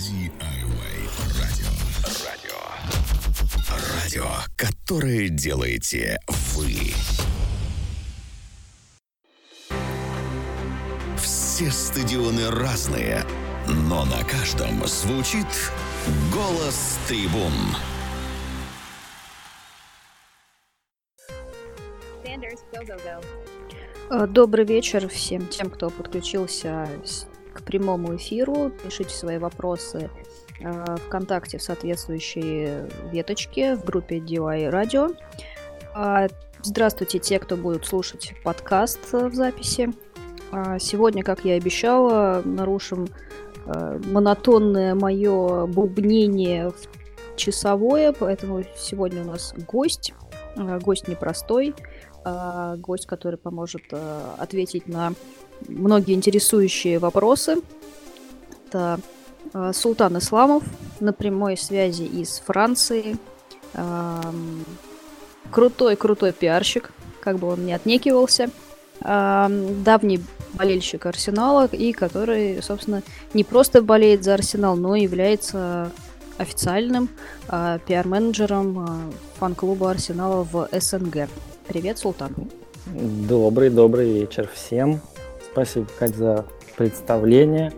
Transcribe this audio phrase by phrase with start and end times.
[0.00, 1.68] DIY радио.
[2.24, 2.56] Радио.
[4.02, 4.24] Радио,
[4.56, 6.18] которое делаете
[6.54, 6.94] вы.
[11.18, 13.26] Все стадионы разные,
[13.68, 15.46] но на каждом звучит
[16.32, 17.52] голос трибун.
[24.10, 28.72] Э, Добрый вечер всем тем, кто подключился с- к прямому эфиру.
[28.84, 30.10] Пишите свои вопросы
[30.60, 35.16] э, ВКонтакте в соответствующей веточке в группе DIY Radio.
[35.94, 36.28] А,
[36.62, 39.90] Здравствуйте те, кто будут слушать подкаст э, в записи.
[40.52, 43.08] А, Сегодня, как я и обещала, нарушим
[43.64, 50.12] э, монотонное мое бубнение в часовое, поэтому сегодня у нас гость.
[50.56, 51.74] Э, Гость непростой
[52.24, 53.84] а, гость, который поможет
[54.36, 55.14] ответить на
[55.68, 57.56] многие интересующие вопросы.
[58.66, 59.00] Это
[59.52, 60.62] а, Султан Исламов
[61.00, 63.16] на прямой связи из Франции.
[65.52, 68.50] Крутой-крутой пиарщик, как бы он ни отнекивался.
[69.02, 70.20] Ам, Давний
[70.54, 73.02] болельщик Арсенала, и который, собственно,
[73.34, 75.90] не просто болеет за Арсенал, но является
[76.38, 77.08] официальным
[77.48, 78.98] а, пиар-менеджером а,
[79.38, 81.28] фан-клуба Арсенала в СНГ.
[81.66, 82.34] Привет, Султан.
[82.86, 85.00] Добрый, добрый вечер всем.
[85.52, 86.44] Спасибо, Кать, за
[86.76, 87.72] представление.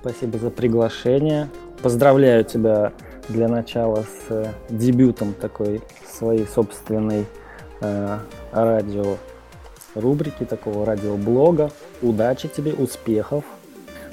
[0.00, 1.48] Спасибо за приглашение.
[1.82, 2.92] Поздравляю тебя
[3.28, 7.26] для начала с э, дебютом такой своей собственной
[7.80, 8.18] э,
[8.52, 9.16] радио
[9.94, 11.70] рубрики, такого радиоблога.
[12.02, 13.44] Удачи тебе, успехов.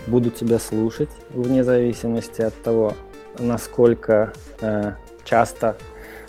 [0.07, 2.93] Буду тебя слушать вне зависимости от того,
[3.37, 5.77] насколько э, часто,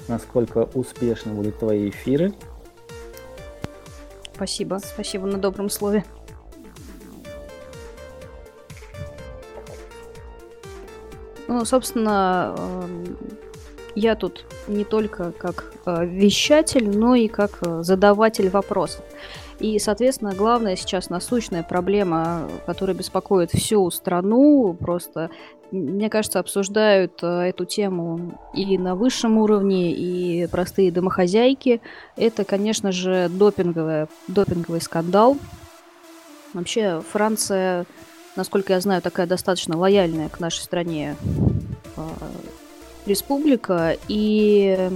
[0.08, 2.32] насколько успешны будут твои эфиры.
[4.34, 6.04] Спасибо, спасибо на добром слове.
[11.48, 13.16] Ну, собственно, эм,
[13.94, 19.04] я тут не только как э, вещатель, но и как э, задаватель вопросов.
[19.58, 25.30] И, соответственно, главная сейчас насущная проблема, которая беспокоит всю страну, просто,
[25.70, 31.80] мне кажется, обсуждают э, эту тему и на высшем уровне, и простые домохозяйки.
[32.16, 35.36] Это, конечно же, допинговая, допинговый скандал.
[36.54, 37.86] Вообще, Франция,
[38.36, 41.16] насколько я знаю, такая достаточно лояльная к нашей стране
[41.96, 42.02] э,
[43.06, 43.96] республика.
[44.08, 44.90] И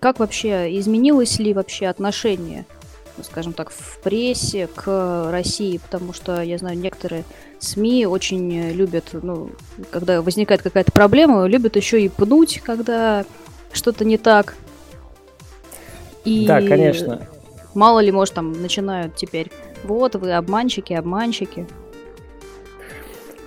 [0.00, 2.66] как вообще, изменилось ли вообще отношение,
[3.16, 5.78] ну, скажем так, в прессе к России?
[5.78, 7.24] Потому что, я знаю, некоторые
[7.58, 9.50] СМИ очень любят, ну,
[9.90, 13.24] когда возникает какая-то проблема, любят еще и пнуть, когда
[13.72, 14.56] что-то не так.
[16.24, 17.26] И Да, конечно.
[17.74, 19.50] Мало ли, может, там начинают теперь.
[19.84, 21.66] Вот вы обманщики, обманщики.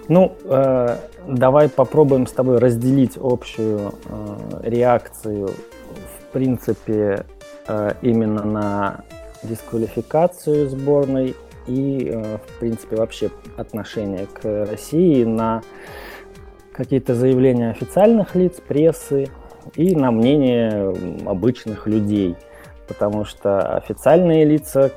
[0.10, 0.98] Ну, э,
[1.28, 7.26] давай попробуем с тобой разделить общую э, реакцию, в принципе,
[7.68, 9.04] э, именно на
[9.44, 11.36] дисквалификацию сборной
[11.68, 15.62] и, э, в принципе, вообще отношение к России на
[16.74, 19.30] какие-то заявления официальных лиц, прессы
[19.76, 20.92] и на мнение
[21.28, 22.36] обычных людей.
[22.88, 24.90] Потому что официальные лица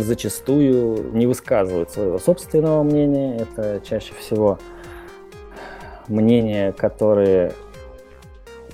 [0.00, 3.38] зачастую не высказывают своего собственного мнения.
[3.38, 4.58] Это чаще всего
[6.08, 7.52] мнения, которые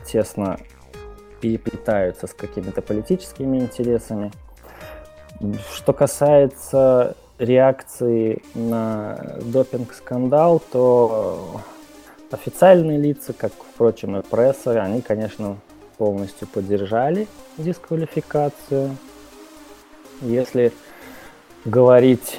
[0.05, 0.59] тесно
[1.41, 4.31] переплетаются с какими-то политическими интересами.
[5.75, 11.61] Что касается реакции на допинг-скандал, то
[12.31, 15.57] официальные лица, как, впрочем, и пресса, они, конечно,
[15.99, 17.27] полностью поддержали
[17.59, 18.97] дисквалификацию.
[20.23, 20.73] Если
[21.65, 22.39] говорить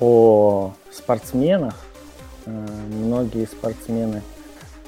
[0.00, 1.74] о спортсменах,
[2.46, 2.50] э,
[2.90, 4.22] многие спортсмены,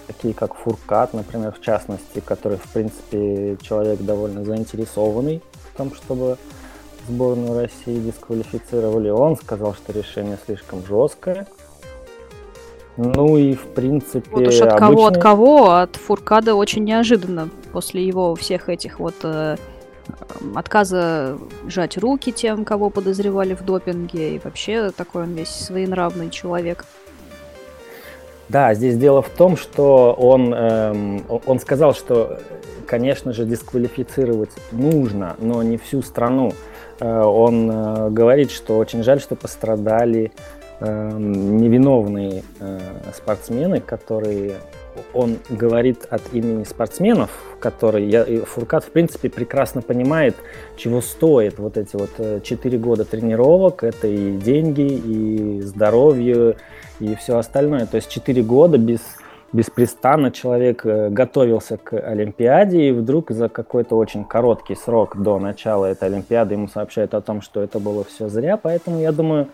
[0.06, 5.42] такие как Фуркат, например, в частности, который, в принципе, человек довольно заинтересованный
[5.72, 6.38] в том, чтобы
[7.08, 11.46] сборную России дисквалифицировали, он сказал, что решение слишком жесткое.
[12.96, 18.06] Ну и, в принципе, Вот уж от кого, от кого, от Фуркада очень неожиданно после
[18.06, 19.56] его всех этих вот э,
[20.54, 26.84] отказа жать руки тем, кого подозревали в допинге, и вообще такой он весь своенравный человек.
[28.50, 32.40] Да, здесь дело в том, что он, эм, он сказал, что,
[32.84, 36.52] конечно же, дисквалифицировать нужно, но не всю страну.
[36.98, 40.32] Э, он э, говорит, что очень жаль, что пострадали
[40.80, 42.80] эм, невиновные э,
[43.14, 44.54] спортсмены, которые
[45.12, 50.36] он говорит от имени спортсменов, которые я, Фуркат, в принципе, прекрасно понимает,
[50.76, 53.84] чего стоит вот эти вот 4 года тренировок.
[53.84, 56.56] Это и деньги, и здоровье,
[56.98, 57.86] и все остальное.
[57.86, 59.00] То есть 4 года без
[59.52, 65.86] беспрестанно человек э, готовился к Олимпиаде, и вдруг за какой-то очень короткий срок до начала
[65.86, 68.56] этой Олимпиады ему сообщают о том, что это было все зря.
[68.56, 69.48] Поэтому, я думаю,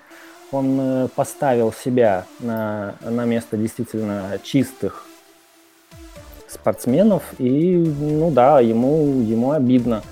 [0.53, 5.06] он э, поставил себя на, на место действительно чистых
[6.48, 10.02] спортсменов, и, ну да, ему, ему обидно.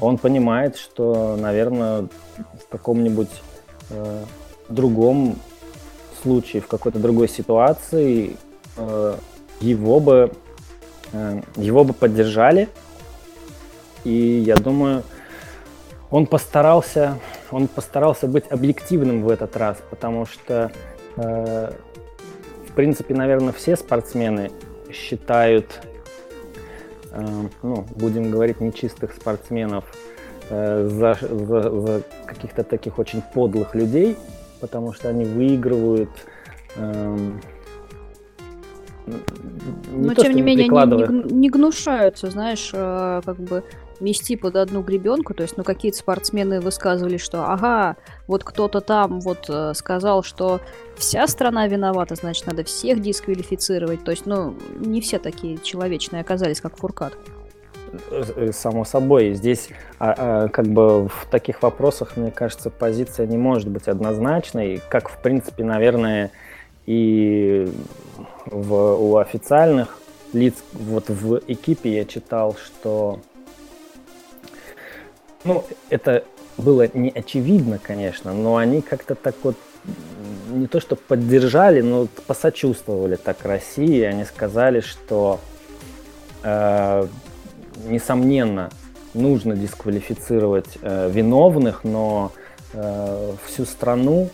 [0.00, 3.30] Он понимает, что, наверное, в каком-нибудь
[3.90, 4.24] э,
[4.68, 5.36] другом
[6.22, 8.36] случае, в какой-то другой ситуации
[8.76, 9.16] э,
[9.60, 10.32] его бы
[11.12, 12.68] э, его бы поддержали.
[14.04, 15.02] И я думаю,
[16.10, 17.18] он постарался,
[17.50, 20.70] он постарался быть объективным в этот раз, потому что,
[21.16, 21.72] э,
[22.68, 24.50] в принципе, наверное, все спортсмены
[24.92, 25.80] считают,
[27.12, 27.26] э,
[27.62, 29.84] ну, будем говорить, нечистых спортсменов
[30.50, 34.16] э, за, за, за каких-то таких очень подлых людей,
[34.60, 36.10] потому что они выигрывают.
[36.76, 37.16] Э,
[39.06, 43.64] не Но то, тем не менее они не, не гнушаются, знаешь, э, как бы
[44.00, 47.96] мести под одну гребенку, то есть, ну, какие-то спортсмены высказывали, что, ага,
[48.26, 50.60] вот кто-то там вот э, сказал, что
[50.96, 56.60] вся страна виновата, значит, надо всех дисквалифицировать, то есть, ну, не все такие человечные оказались,
[56.60, 57.14] как Фуркат.
[58.10, 63.38] Э, само собой, здесь а, а, как бы в таких вопросах, мне кажется, позиция не
[63.38, 66.30] может быть однозначной, как, в принципе, наверное,
[66.86, 67.70] и
[68.46, 69.98] в, у официальных
[70.32, 73.20] лиц, вот в экипе я читал, что
[75.44, 76.24] ну, это
[76.56, 79.56] было не очевидно, конечно, но они как-то так вот
[80.50, 84.02] не то что поддержали, но посочувствовали так России.
[84.02, 85.40] Они сказали, что
[86.42, 87.06] э,
[87.86, 88.70] несомненно
[89.14, 92.32] нужно дисквалифицировать э, виновных, но
[92.72, 94.30] э, всю страну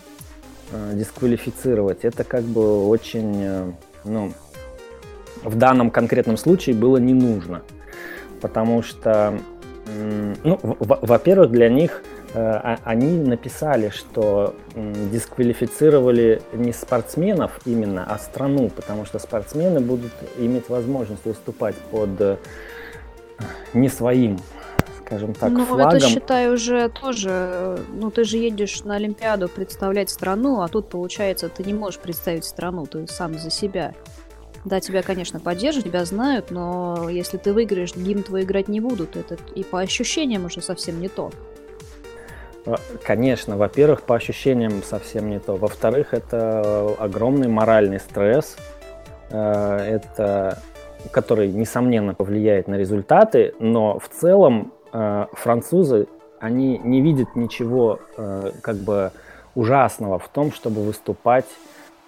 [0.71, 3.71] э, дисквалифицировать это как бы очень, э,
[4.03, 4.33] ну,
[5.43, 7.61] в данном конкретном случае было не нужно,
[8.41, 9.39] потому что
[9.85, 12.01] ну, во-первых, для них
[12.33, 20.11] э, а, они написали, что дисквалифицировали не спортсменов именно, а страну, потому что спортсмены будут
[20.37, 22.37] иметь возможность выступать под э,
[23.73, 24.39] не своим,
[25.05, 25.91] скажем так, ну, флагом.
[25.91, 30.89] Ну, это, считай, уже тоже, ну, ты же едешь на Олимпиаду представлять страну, а тут,
[30.89, 33.93] получается, ты не можешь представить страну, ты сам за себя.
[34.65, 39.15] Да, тебя, конечно, поддержат, тебя знают, но если ты выиграешь, гимн твой играть не будут.
[39.15, 41.31] Это и по ощущениям уже совсем не то.
[42.65, 45.55] А, конечно, во-первых, по ощущениям совсем не то.
[45.55, 48.57] Во-вторых, это огромный моральный стресс,
[49.29, 50.59] э, это,
[51.11, 56.07] который, несомненно, повлияет на результаты, но в целом э, французы,
[56.39, 59.11] они не видят ничего э, как бы
[59.53, 61.45] ужасного в том, чтобы выступать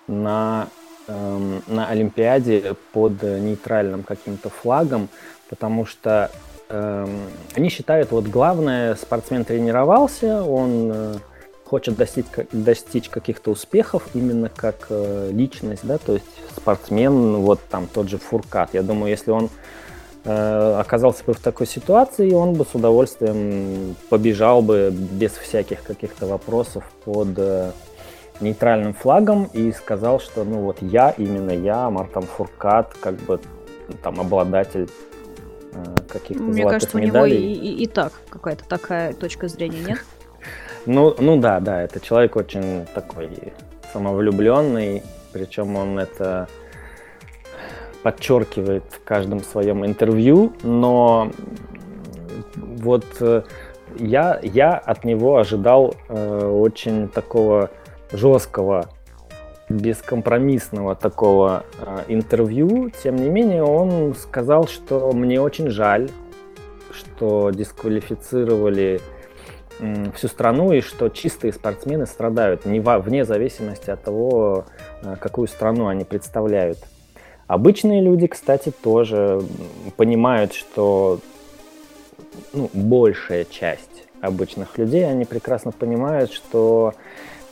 [0.07, 0.68] на
[1.09, 5.07] Эм, на Олимпиаде под нейтральным каким-то флагом,
[5.50, 6.30] потому что
[6.68, 7.07] э,
[7.56, 11.15] они считают, вот главное, спортсмен тренировался, он э,
[11.63, 16.25] хочет достичь, достичь каких-то успехов именно как э, личность, да, то есть
[16.57, 18.74] спортсмен, вот там тот же Фуркат.
[18.74, 19.50] Я думаю, если он
[20.25, 26.25] э, оказался бы в такой ситуации, он бы с удовольствием побежал бы без всяких каких-то
[26.25, 27.71] вопросов под э,
[28.42, 33.39] нейтральным флагом и сказал, что ну вот я, именно я, Мартан Фуркат, как бы
[34.04, 34.90] там обладатель
[35.73, 37.38] э, каких-то Мне золотых кажется, медалей.
[37.38, 40.00] у него и, и, и так какая-то такая точка зрения, нет?
[40.85, 43.30] Ну, ну да, да, это человек очень такой
[43.92, 46.47] самовлюбленный, причем он это
[48.04, 51.30] подчеркивает в каждом своем интервью, но
[52.56, 53.42] вот э,
[54.00, 57.69] я, я от него ожидал э, очень такого
[58.11, 58.90] жесткого,
[59.69, 66.09] бескомпромиссного такого э, интервью, тем не менее он сказал, что мне очень жаль,
[66.94, 69.02] что дисквалифицировали
[69.80, 74.66] э, всю страну и что чистые спортсмены страдают не во, вне зависимости от того,
[75.02, 76.78] э, какую страну они представляют.
[77.47, 79.42] Обычные люди, кстати, тоже
[79.95, 81.19] понимают, что
[82.54, 86.94] ну, большая часть обычных людей, они прекрасно понимают, что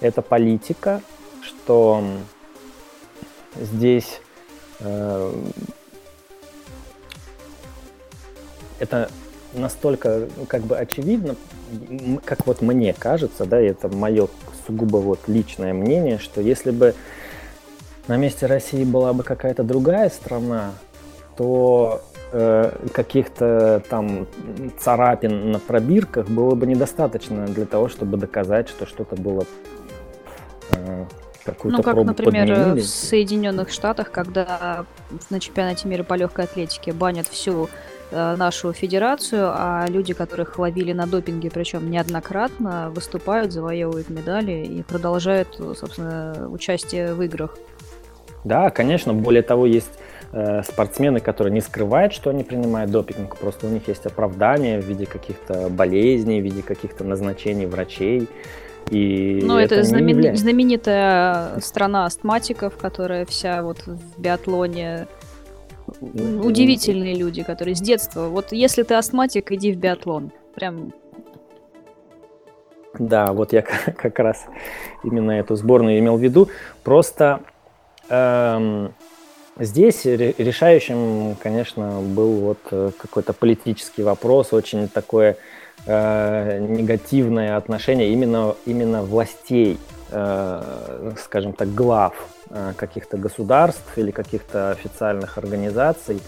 [0.01, 1.01] это политика,
[1.41, 2.03] что
[3.55, 4.21] здесь
[4.79, 5.33] э,
[8.79, 9.09] это
[9.53, 11.35] настолько как бы очевидно,
[12.25, 14.27] как вот мне кажется, да, это мое
[14.67, 16.93] сугубо вот личное мнение, что если бы
[18.07, 20.73] на месте России была бы какая-то другая страна,
[21.37, 24.27] то э, каких-то там
[24.79, 29.45] царапин на пробирках было бы недостаточно для того, чтобы доказать, что что-то было
[31.45, 32.81] какую-то Ну, как, пробу например, подменили.
[32.81, 34.85] в Соединенных Штатах, когда
[35.29, 37.69] на чемпионате мира по легкой атлетике банят всю
[38.11, 44.83] э, нашу федерацию, а люди, которых ловили на допинге, причем неоднократно, выступают, завоевывают медали и
[44.83, 47.57] продолжают, собственно, участие в играх.
[48.43, 49.13] Да, конечно.
[49.13, 49.91] Более того, есть
[50.31, 53.37] э, спортсмены, которые не скрывают, что они принимают допинг.
[53.37, 58.27] Просто у них есть оправдание в виде каких-то болезней, в виде каких-то назначений врачей.
[58.91, 65.07] И Ну, это, не знамен- является- знаменитая страна астматиков, которая вся вот в биатлоне.
[66.01, 68.27] Удивительные люди, которые с детства.
[68.27, 70.31] Вот если ты астматик, иди в биатлон.
[70.53, 70.93] Прям
[72.97, 73.61] Да, вот я
[73.97, 74.45] как раз
[75.03, 76.49] именно эту сборную имел в виду.
[76.83, 77.41] Просто
[78.09, 78.93] эм,
[79.59, 85.37] здесь ре- решающим, конечно, был вот э, какой-то политический вопрос, очень такое
[85.86, 89.77] э, негативное отношение именно, именно властей,
[90.12, 92.13] э, скажем так, глав
[92.50, 96.22] э, каких-то государств или каких-то официальных организаций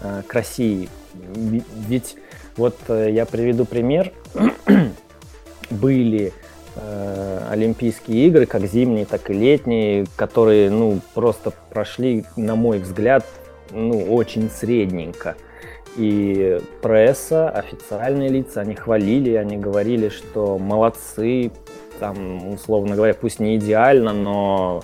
[0.00, 0.88] э, к России.
[1.14, 2.16] Ведь
[2.56, 4.12] вот э, я приведу пример.
[5.70, 6.32] Были
[6.76, 13.24] э, Олимпийские игры, как зимние, так и летние, которые, ну, просто прошли, на мой взгляд,
[13.70, 15.36] ну, очень средненько.
[15.96, 21.50] И пресса, официальные лица, они хвалили, они говорили, что молодцы,
[21.98, 24.82] там, условно говоря, пусть не идеально, но,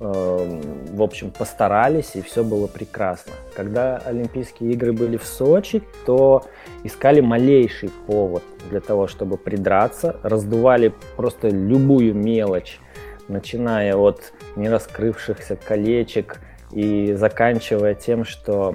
[0.00, 3.32] э, в общем, постарались, и все было прекрасно.
[3.54, 6.44] Когда Олимпийские игры были в Сочи, то
[6.82, 12.80] искали малейший повод для того, чтобы придраться, раздували просто любую мелочь,
[13.28, 16.40] начиная от нераскрывшихся колечек
[16.72, 18.74] и заканчивая тем, что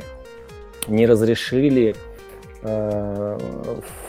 [0.87, 1.95] не разрешили
[2.61, 3.37] э,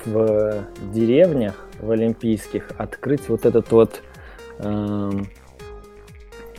[0.04, 4.02] в деревнях, в олимпийских, открыть вот этот вот,
[4.58, 5.28] эм,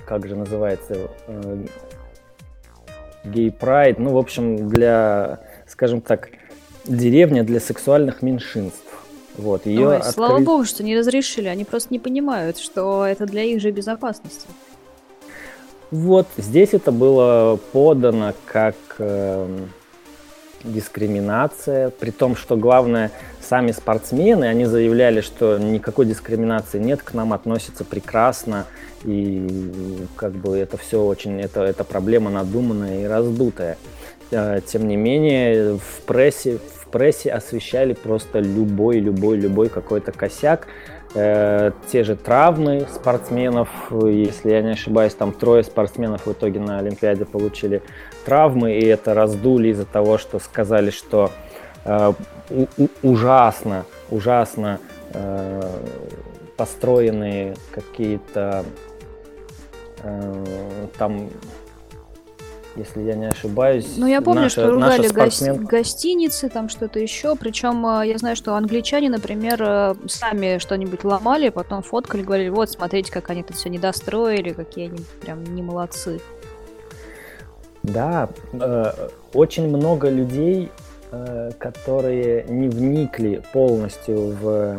[0.06, 1.66] как же называется, э,
[3.24, 6.30] гей-прайд, ну, в общем, для, скажем так,
[6.86, 8.82] деревня для сексуальных меньшинств.
[9.38, 11.48] Вот, ее Ой, слава открыть- богу, что не разрешили.
[11.48, 14.48] Они просто не понимают, что это для их же безопасности.
[15.92, 19.70] Вот здесь это было подано как эм,
[20.66, 27.34] дискриминация, при том, что главное, сами спортсмены, они заявляли, что никакой дискриминации нет, к нам
[27.34, 28.66] относятся прекрасно,
[29.04, 33.78] и как бы это все очень, это, это проблема надуманная и раздутая.
[34.32, 40.68] Э, Тем не менее, в прессе, в прессе освещали просто любой, любой, любой какой-то косяк,
[41.18, 46.80] Э, те же травмы спортсменов, если я не ошибаюсь, там трое спортсменов в итоге на
[46.80, 47.82] Олимпиаде получили
[48.26, 51.32] травмы, и это раздули из-за того, что сказали, что
[51.86, 52.14] э,
[53.04, 54.80] ужасно, ужасно
[55.14, 55.62] э,
[56.58, 58.66] построенные какие-то
[60.04, 60.44] э,
[60.98, 61.30] там,
[62.76, 67.36] если я не ошибаюсь, Ну, я помню, наша- что ругали спортсмен- гостиницы, там что-то еще.
[67.36, 72.70] Причем э, я знаю, что англичане, например, э, сами что-нибудь ломали, потом фоткали, говорили, вот,
[72.70, 76.20] смотрите, как они тут все недостроили, какие они прям не молодцы.
[77.94, 78.92] Да, э,
[79.34, 80.72] очень много людей,
[81.12, 84.78] э, которые не вникли полностью в,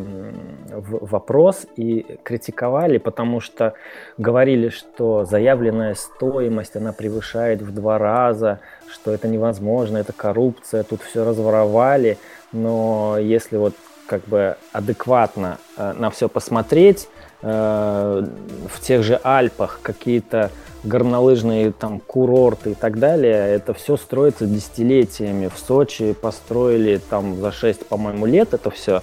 [0.70, 3.74] в вопрос и критиковали, потому что
[4.18, 11.02] говорили, что заявленная стоимость, она превышает в два раза, что это невозможно, это коррупция, тут
[11.02, 12.18] все разворовали,
[12.52, 13.74] но если вот
[14.06, 17.08] как бы адекватно э, на все посмотреть,
[17.42, 18.26] э,
[18.68, 20.50] в тех же Альпах какие-то
[20.86, 25.48] горнолыжные там курорты и так далее, это все строится десятилетиями.
[25.52, 29.02] В Сочи построили там за 6, по-моему, лет это все,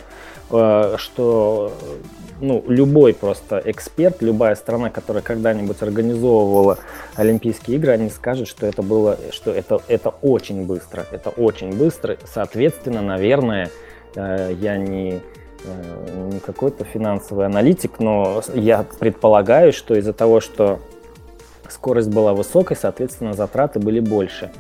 [0.50, 1.72] что
[2.44, 6.78] ну, любой просто эксперт, любая страна, которая когда-нибудь организовывала
[7.16, 12.18] Олимпийские игры, они скажут, что это было, что это, это очень быстро, это очень быстро.
[12.25, 13.70] Соответственно, наверное,
[14.16, 15.22] э, я не,
[15.63, 20.80] э, не какой-то финансовый аналитик, но я предполагаю, что из-за того, что
[21.70, 24.51] скорость была высокой, соответственно, затраты были больше.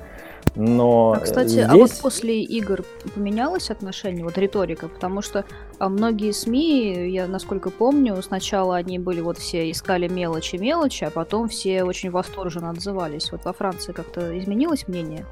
[0.55, 1.65] Но А, кстати, здесь...
[1.67, 2.83] а вот после игр
[3.15, 5.45] поменялось отношение, вот риторика, потому что
[5.79, 11.49] а, многие СМИ, я насколько помню, сначала они были вот все искали мелочи-мелочи, а потом
[11.49, 13.31] все очень восторженно отзывались.
[13.31, 15.25] Вот во Франции как-то изменилось мнение?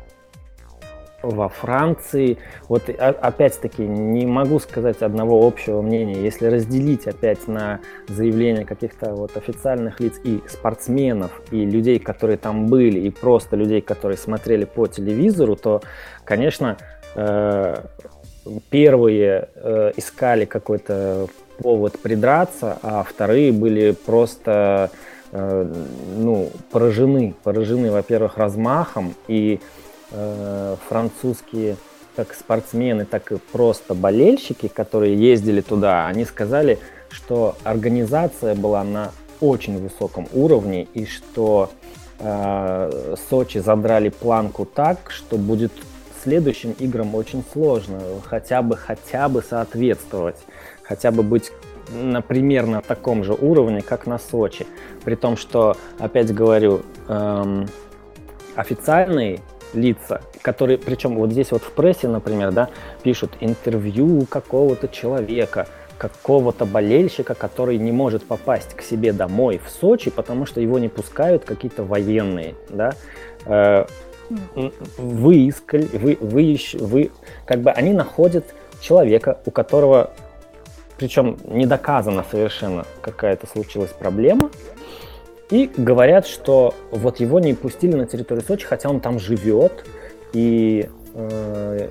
[1.22, 2.38] Во Франции,
[2.68, 6.22] вот о- опять-таки не могу сказать одного общего мнения.
[6.22, 12.68] Если разделить опять на заявления каких-то вот официальных лиц и спортсменов, и людей, которые там
[12.68, 15.82] были, и просто людей, которые смотрели по телевизору, то,
[16.24, 16.78] конечно,
[17.16, 17.76] э,
[18.70, 21.28] первые э, искали какой-то
[21.60, 24.90] повод придраться, а вторые были просто
[25.32, 25.74] э,
[26.18, 29.81] ну, поражены, поражены, во-первых, размахом, и э,
[30.90, 31.78] французские
[32.16, 39.12] как спортсмены, так и просто болельщики, которые ездили туда, они сказали, что организация была на
[39.40, 41.72] очень высоком уровне и что
[42.20, 45.72] э, Сочи задрали планку так, что будет
[46.24, 50.38] следующим играм очень сложно хотя бы хотя бы соответствовать,
[50.84, 51.52] хотя бы быть
[51.90, 54.68] на примерно таком же уровне, как на Сочи.
[55.04, 57.68] При том, что, опять говорю, эм,
[58.56, 59.40] официальные
[59.74, 62.70] лица, которые, причем вот здесь вот в прессе, например, да,
[63.04, 70.10] пишут интервью какого-то человека, какого-то болельщика, который не может попасть к себе домой в Сочи,
[70.10, 72.96] потому что его не пускают какие-то военные, да,
[73.46, 73.86] э,
[74.98, 77.12] вы вы, вы, вы,
[77.46, 78.46] как бы они находят
[78.80, 80.12] человека, у которого,
[80.98, 84.50] причем не доказано совершенно какая-то случилась проблема,
[85.52, 89.86] и говорят, что вот его не пустили на территорию Сочи, хотя он там живет,
[90.34, 91.90] и э,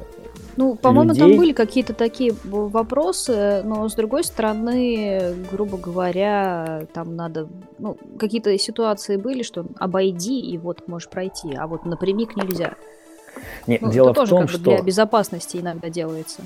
[0.56, 1.28] ну, по-моему, людей...
[1.28, 7.48] там были какие-то такие вопросы, но с другой стороны, грубо говоря, там надо,
[7.78, 12.74] ну, какие-то ситуации были, что обойди и вот можешь пройти, а вот напрямик нельзя.
[13.66, 16.42] Нет, ну, дело это в том, как бы что для безопасности иногда делается.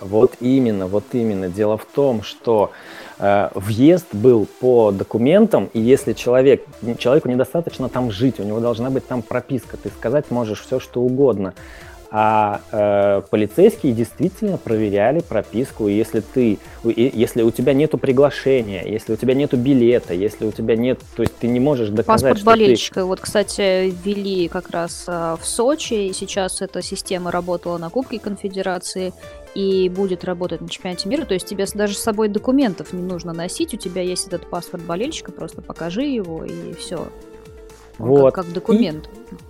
[0.00, 1.48] Вот именно, вот именно.
[1.48, 2.72] Дело в том, что
[3.18, 6.64] э, въезд был по документам, и если человек,
[6.98, 11.00] человеку недостаточно там жить, у него должна быть там прописка, ты сказать можешь все, что
[11.00, 11.54] угодно.
[12.12, 15.86] А э, полицейские действительно проверяли прописку.
[15.86, 20.50] И если ты, если у тебя нету приглашения, если у тебя нету билета, если у
[20.50, 23.00] тебя нет, то есть ты не можешь доказать, Паспорт что болельщика.
[23.00, 23.04] Ты...
[23.04, 28.18] Вот, кстати, ввели как раз э, в Сочи, и сейчас эта система работала на Кубке
[28.18, 29.12] Конфедерации
[29.54, 31.24] и будет работать на чемпионате мира.
[31.24, 34.82] То есть тебе даже с собой документов не нужно носить, у тебя есть этот паспорт
[34.82, 37.06] болельщика, просто покажи его и все.
[37.98, 38.34] Вот.
[38.34, 39.08] Как, как документ.
[39.30, 39.49] И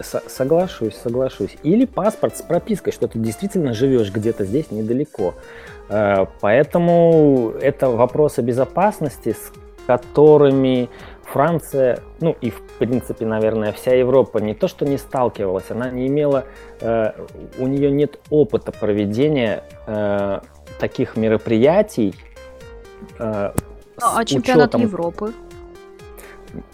[0.00, 1.56] Соглашусь, соглашусь.
[1.62, 5.34] Или паспорт с пропиской, что ты действительно живешь где-то здесь недалеко.
[5.88, 9.52] Э, поэтому это вопросы безопасности, с
[9.86, 10.88] которыми
[11.22, 16.06] Франция, ну и в принципе, наверное, вся Европа не то, что не сталкивалась, она не
[16.06, 16.44] имела,
[16.80, 17.12] э,
[17.58, 20.40] у нее нет опыта проведения э,
[20.78, 22.14] таких мероприятий.
[23.18, 24.82] а чемпионат учетом...
[24.82, 25.32] Европы?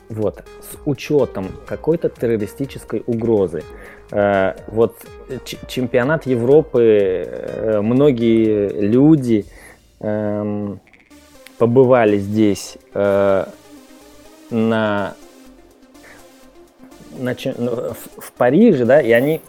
[0.08, 3.62] Вот, с учетом какой-то террористической угрозы.
[4.10, 4.96] Э, вот
[5.68, 6.82] чемпионат Европы,
[7.26, 9.46] э, многие люди
[10.00, 10.80] эм,
[11.58, 13.46] побывали здесь э,
[14.50, 15.14] на,
[17.18, 19.40] на в Париже, да, и они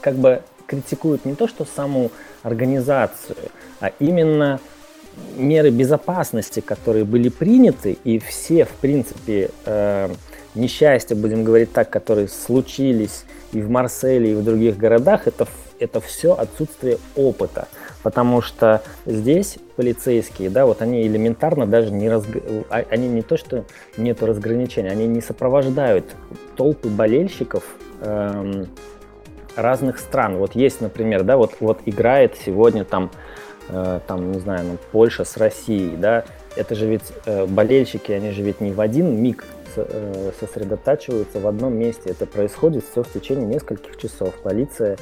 [0.00, 2.10] как бы критикуют не то, что саму
[2.42, 3.36] организацию,
[3.80, 4.60] а именно
[5.36, 10.08] меры безопасности, которые были приняты, и все, в принципе, э,
[10.54, 15.46] несчастья, будем говорить так, которые случились и в Марселе, и в других городах, это,
[15.78, 17.68] это все отсутствие опыта.
[18.02, 22.28] Потому что здесь полицейские, да, вот они элементарно даже не разг...
[22.70, 23.64] А, они не то, что
[23.96, 26.04] нету разграничения, они не сопровождают
[26.56, 27.64] толпы болельщиков
[28.02, 28.68] эм,
[29.56, 30.36] разных стран.
[30.36, 33.10] Вот есть, например, да, вот, вот играет сегодня там
[33.68, 36.24] там, не знаю, ну, Польша с Россией, да,
[36.56, 39.44] это же ведь э, болельщики, они же ведь не в один миг
[39.76, 42.10] э, сосредотачиваются в одном месте.
[42.10, 44.34] Это происходит все в течение нескольких часов.
[44.42, 44.96] Полиция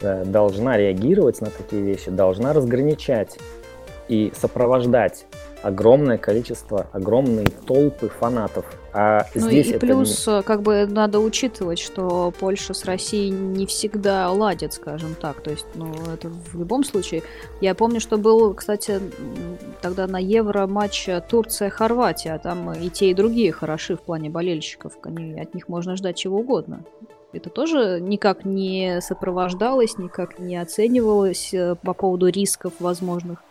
[0.00, 3.36] должна реагировать на такие вещи, должна разграничать
[4.08, 5.26] и сопровождать
[5.62, 8.64] огромное количество, огромные толпы фанатов.
[8.92, 10.42] А ну здесь и это плюс, не...
[10.42, 15.40] как бы надо учитывать, что Польша с Россией не всегда ладят, скажем так.
[15.42, 17.22] То есть, ну, это в любом случае.
[17.60, 19.00] Я помню, что был, кстати,
[19.82, 22.38] тогда на Евро матч Турция-Хорватия.
[22.38, 24.94] Там и те, и другие хороши в плане болельщиков.
[25.02, 26.84] Они, от них можно ждать чего угодно.
[27.32, 33.42] Это тоже никак не сопровождалось, никак не оценивалось э, по поводу рисков возможных.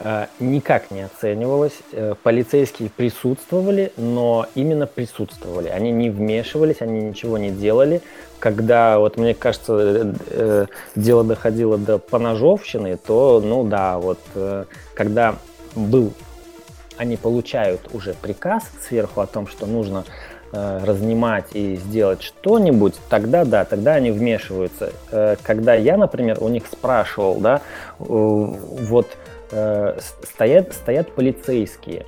[0.00, 1.78] Э, никак не оценивалось.
[1.92, 5.68] Э, полицейские присутствовали, но именно присутствовали.
[5.68, 8.00] Они не вмешивались, они ничего не делали.
[8.38, 14.20] Когда, вот мне кажется, э, дело доходило до поножовщины, то, ну да, вот
[14.94, 15.34] когда
[15.74, 16.12] был,
[16.96, 20.04] они получают уже приказ сверху о том, что нужно
[20.50, 24.92] разнимать и сделать что-нибудь, тогда да, тогда они вмешиваются.
[25.42, 27.60] Когда я, например, у них спрашивал, да,
[27.98, 29.08] вот
[29.50, 32.06] э, стоят, стоят полицейские.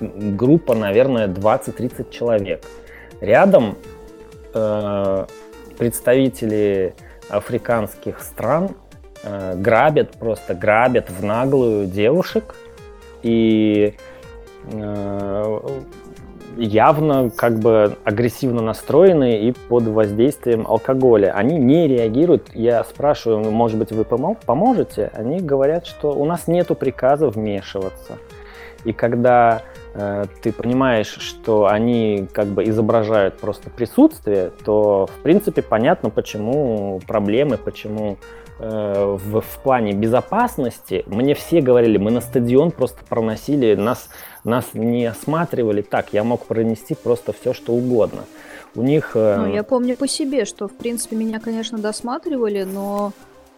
[0.00, 2.64] Группа, наверное, 20-30 человек.
[3.20, 3.76] Рядом
[4.54, 5.26] э,
[5.78, 6.94] представители
[7.28, 8.70] африканских стран
[9.22, 12.54] э, грабят, просто грабят в наглую девушек.
[13.22, 13.94] И
[14.72, 15.60] э,
[16.56, 21.32] явно как бы агрессивно настроены и под воздействием алкоголя.
[21.32, 22.50] Они не реагируют.
[22.54, 25.10] Я спрашиваю, может быть, вы поможете?
[25.14, 28.18] Они говорят, что у нас нету приказа вмешиваться.
[28.84, 29.62] И когда
[29.94, 37.00] э, ты понимаешь, что они как бы изображают просто присутствие, то в принципе понятно, почему
[37.06, 38.16] проблемы, почему
[38.60, 44.08] в, в плане безопасности мне все говорили, мы на стадион просто проносили, нас,
[44.44, 48.24] нас не осматривали так, я мог пронести просто все, что угодно.
[48.74, 49.12] У них...
[49.14, 49.36] Э...
[49.36, 53.12] Ну, я помню по себе, что в принципе меня, конечно, досматривали, но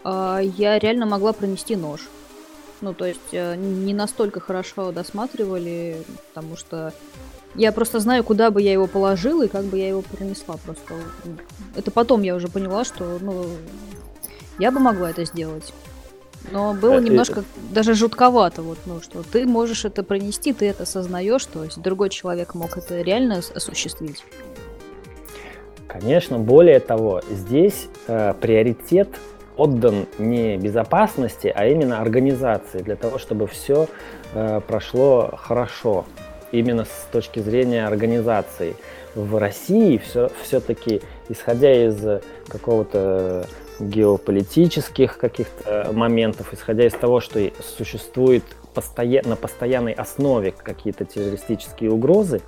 [0.04, 2.08] э, я реально могла пронести нож.
[2.80, 6.92] Ну, то есть э, не настолько хорошо досматривали, потому что
[7.54, 10.56] я просто знаю, куда бы я его положила и как бы я его принесла.
[10.64, 10.94] Просто
[11.76, 13.44] это потом я уже поняла, что ну,
[14.62, 15.74] я бы могла это сделать.
[16.52, 20.84] Но было э, немножко даже жутковато, вот, ну, что ты можешь это пронести, ты это
[20.84, 24.24] осознаешь, то есть другой человек мог это реально осуществить.
[25.88, 29.08] Конечно, более того, здесь э, приоритет
[29.56, 33.88] отдан не безопасности, а именно организации, для того, чтобы все
[34.32, 36.04] э, прошло хорошо,
[36.52, 38.76] именно с точки зрения организации.
[39.16, 43.46] В России все, все-таки, исходя из какого-то
[43.80, 47.40] геополитических каких-то моментов, исходя из того, что
[47.76, 52.40] существует постоя- на постоянной основе какие-то террористические угрозы,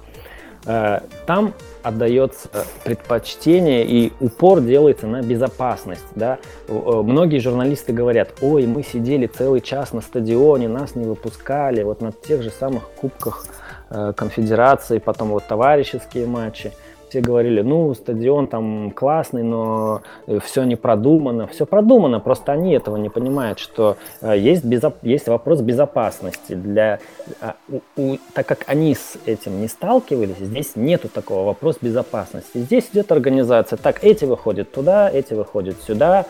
[0.66, 2.48] Э, там отдается
[2.84, 6.04] предпочтение и упор делается на безопасность.
[6.14, 6.38] Да?
[6.68, 12.00] Э, многие журналисты говорят, ой, мы сидели целый час на стадионе, нас не выпускали, вот
[12.00, 13.44] на тех же самых кубках
[13.90, 16.72] э, конфедерации, потом вот товарищеские матчи
[17.14, 21.46] все говорили, ну, стадион там классный, но э, все не продумано.
[21.46, 24.92] Все продумано, просто они этого не понимают, что э, есть, безо...
[25.02, 26.54] есть вопрос безопасности.
[26.54, 26.98] Для...
[27.40, 28.18] А, у, у...
[28.32, 32.58] Так как они с этим не сталкивались, здесь нету такого вопроса безопасности.
[32.58, 33.76] Здесь идет организация.
[33.76, 36.26] Так, эти выходят туда, эти выходят сюда.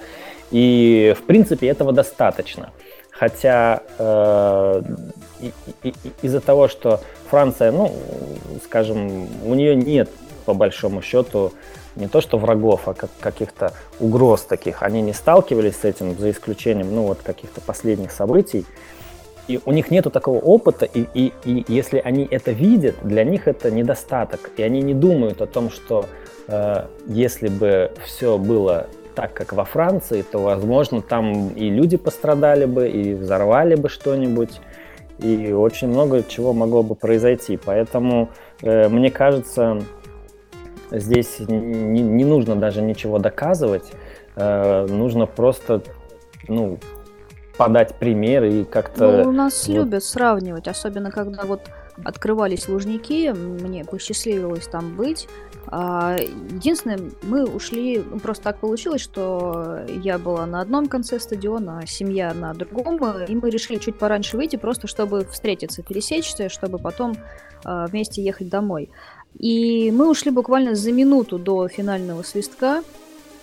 [0.50, 2.72] И, в принципе, этого достаточно.
[3.10, 4.82] Хотя э,
[6.20, 7.90] из-за того, что Франция, ну,
[8.64, 10.10] скажем, у нее нет
[10.44, 11.52] по большому счету
[11.96, 14.82] не то что врагов, а как, каких-то угроз таких.
[14.82, 18.66] Они не сталкивались с этим, за исключением ну, вот, каких-то последних событий.
[19.46, 23.46] И у них нету такого опыта, и, и, и если они это видят, для них
[23.46, 24.50] это недостаток.
[24.56, 26.06] И они не думают о том, что
[26.48, 32.64] э, если бы все было так, как во Франции, то, возможно, там и люди пострадали
[32.64, 34.60] бы, и взорвали бы что-нибудь,
[35.18, 37.58] и очень много чего могло бы произойти.
[37.62, 38.30] Поэтому,
[38.62, 39.82] э, мне кажется,
[40.98, 43.92] Здесь не, не нужно даже ничего доказывать,
[44.36, 45.82] э, нужно просто
[46.48, 46.78] ну,
[47.56, 49.22] подать пример и как-то...
[49.24, 49.74] Ну, у нас вот...
[49.74, 51.62] любят сравнивать, особенно когда вот
[52.02, 55.28] открывались лужники, мне посчастливилось там быть.
[55.66, 61.80] А, единственное, мы ушли, ну, просто так получилось, что я была на одном конце стадиона,
[61.82, 66.78] а семья на другом, и мы решили чуть пораньше выйти, просто чтобы встретиться, пересечься, чтобы
[66.78, 67.16] потом
[67.64, 68.90] а, вместе ехать домой.
[69.38, 72.82] И мы ушли буквально за минуту до финального свистка.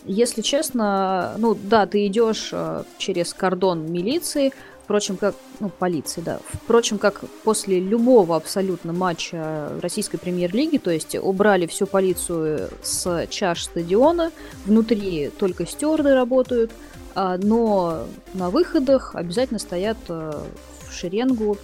[0.06, 4.52] Если честно, ну да, ты идешь э, через кордон милиции,
[4.84, 11.16] впрочем, как, ну, полиции, да, впрочем, как после любого абсолютно матча российской премьер-лиги, то есть
[11.16, 14.32] убрали всю полицию с чаш стадиона,
[14.66, 16.72] внутри только стюарды работают,
[17.14, 20.34] а, но на выходах обязательно стоят э,
[20.90, 21.58] в шеренгу,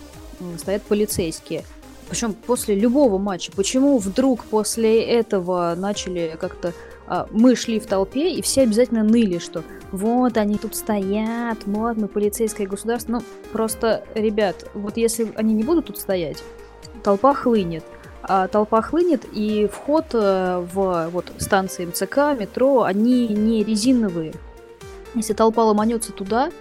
[0.57, 1.63] стоят полицейские–
[2.09, 3.51] причем после любого матча.
[3.55, 6.73] Почему вдруг после этого начали как-то...
[7.07, 11.97] А, мы шли в толпе, и все обязательно ныли, что вот они тут стоят, вот
[11.97, 13.13] мы полицейское государство.
[13.13, 16.43] Ну, просто, ребят, вот если они не будут тут стоять,
[17.03, 17.85] толпа хлынет.
[18.23, 24.33] А толпа хлынет, и вход э, в вот, станции МЦК, метро, они не резиновые.
[25.15, 26.51] Если толпа ломанется туда,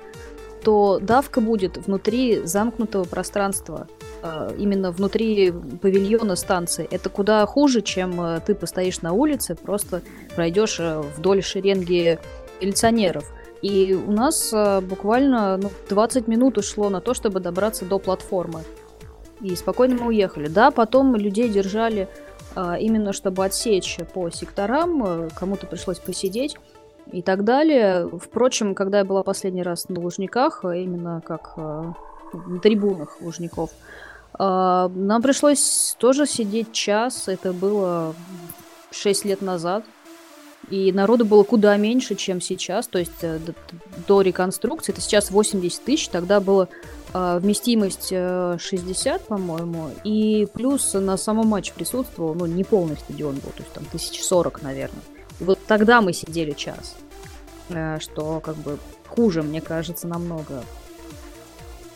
[0.62, 3.88] то давка будет внутри замкнутого пространства.
[4.26, 6.88] А, именно внутри павильона станции.
[6.90, 10.02] Это куда хуже, чем э, ты постоишь на улице, просто
[10.34, 12.18] пройдешь э, вдоль шеренги
[12.60, 13.32] милиционеров.
[13.62, 18.62] И у нас э, буквально ну, 20 минут ушло на то, чтобы добраться до платформы.
[19.40, 20.48] И спокойно мы уехали.
[20.48, 22.08] Да, потом людей держали
[22.54, 26.56] а, именно чтобы отсечь по секторам, кому-то пришлось посидеть
[27.12, 28.08] и так далее.
[28.18, 31.54] Впрочем, когда я была последний раз на Лужниках, именно как
[32.32, 34.05] на трибунах Лужников, а,
[34.38, 38.14] нам пришлось тоже сидеть час, это было
[38.90, 39.84] 6 лет назад.
[40.68, 42.88] И народу было куда меньше, чем сейчас.
[42.88, 43.38] То есть э,
[44.08, 46.68] до реконструкции, это сейчас 80 тысяч, тогда было
[47.12, 53.52] а, вместимость 60, по-моему, и плюс на самом матче присутствовал, ну, не полный стадион был,
[53.52, 55.02] то есть там 1040, наверное.
[55.40, 56.96] И вот тогда мы сидели час,
[58.00, 60.62] что как бы хуже, мне кажется, намного.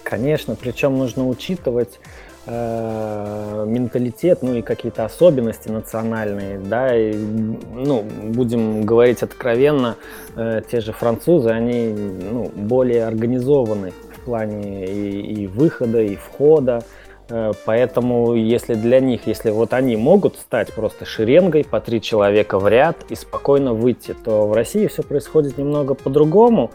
[0.05, 2.01] Конечно, причем нужно учитывать
[2.47, 9.97] э, менталитет, ну и какие-то особенности национальные, да, и, ну, будем говорить откровенно,
[10.37, 16.83] э, те же французы, они, ну, более организованы в плане и, и выхода, и входа,
[17.29, 22.59] э, Поэтому, если для них, если вот они могут стать просто шеренгой по три человека
[22.59, 26.71] в ряд и спокойно выйти, то в России все происходит немного по-другому.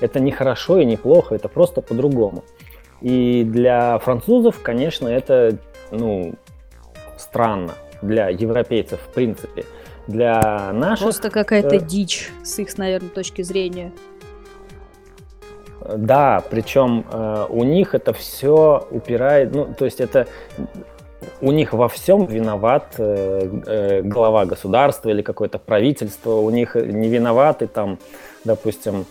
[0.00, 2.44] Это не хорошо и не плохо, это просто по-другому.
[3.04, 5.58] И для французов, конечно, это
[5.90, 6.32] ну,
[7.18, 7.74] странно.
[8.00, 9.66] Для европейцев, в принципе.
[10.06, 11.04] Для наших...
[11.04, 11.80] Просто какая-то э...
[11.80, 13.92] дичь с их, наверное, точки зрения.
[15.86, 20.26] Да, причем э, у них это все упирает, ну, то есть это
[21.42, 27.10] у них во всем виноват э, э, глава государства или какое-то правительство, у них не
[27.10, 27.98] виноваты там,
[28.44, 29.04] допустим,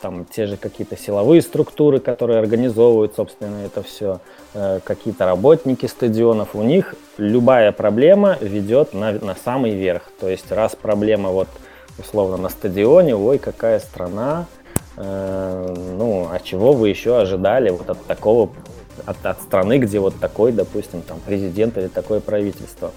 [0.00, 4.20] там те же какие-то силовые структуры, которые организовывают, собственно, это все,
[4.54, 10.10] э, какие-то работники стадионов, у них любая проблема ведет на, на самый верх.
[10.20, 11.48] То есть раз проблема вот
[11.98, 14.46] условно на стадионе, ой, какая страна,
[14.96, 18.50] э, ну, а чего вы еще ожидали вот от такого,
[19.04, 22.92] от, от страны, где вот такой, допустим, там президент или такое правительство.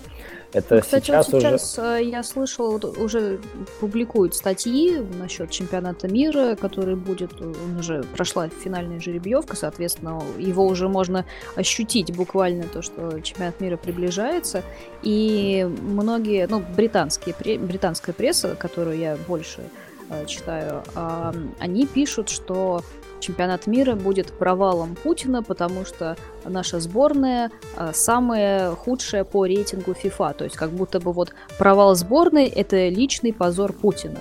[0.54, 2.00] Это ну, Кстати, сейчас, вот сейчас уже...
[2.00, 3.40] Э, я слышала, вот уже
[3.80, 10.90] публикуют статьи насчет чемпионата мира, который будет, он уже прошла финальная жеребьевка, соответственно, его уже
[10.90, 14.64] можно ощутить буквально то, что чемпионат мира приближается.
[15.04, 19.62] И многие, ну, британские, британская пресса, которую я больше
[20.10, 22.84] э, читаю, э, они пишут, что
[23.22, 30.34] чемпионат мира будет провалом Путина, потому что наша сборная а, самая худшая по рейтингу FIFA.
[30.34, 34.18] То есть как будто бы вот провал сборной– это личный позор Путина.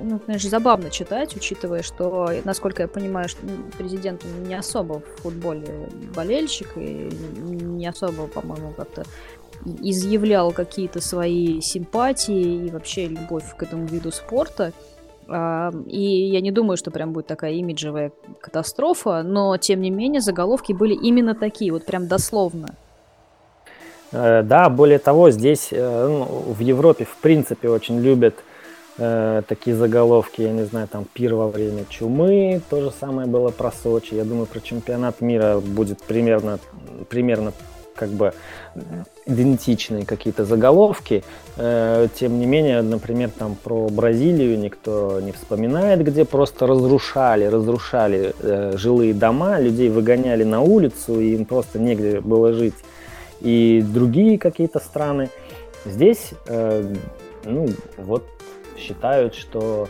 [0.00, 3.40] Ну, конечно, забавно читать, учитывая, что, насколько я понимаю, что
[3.76, 9.04] президент не особо в футболе болельщик и не особо, по-моему, как-то
[9.80, 14.72] изъявлял какие-то свои симпатии и вообще любовь к этому виду спорта.
[15.28, 20.72] И я не думаю, что прям будет такая имиджевая катастрофа, но тем не менее заголовки
[20.72, 22.74] были именно такие, вот прям дословно.
[24.12, 28.34] Э, да, более того, здесь э, ну, в Европе в принципе очень любят
[28.96, 33.50] э, такие заголовки, я не знаю, там пир во время чумы, то же самое было
[33.50, 34.14] про Сочи.
[34.14, 36.58] Я думаю, про чемпионат мира будет примерно,
[37.08, 37.52] примерно
[37.98, 38.32] как бы
[39.26, 41.22] идентичные какие-то заголовки.
[41.56, 48.34] Э, тем не менее, например, там про Бразилию никто не вспоминает, где просто разрушали, разрушали
[48.40, 52.76] э, жилые дома, людей выгоняли на улицу, и им просто негде было жить.
[53.40, 55.28] И другие какие-то страны.
[55.84, 56.94] Здесь, э,
[57.44, 58.24] ну, вот
[58.76, 59.88] считают, что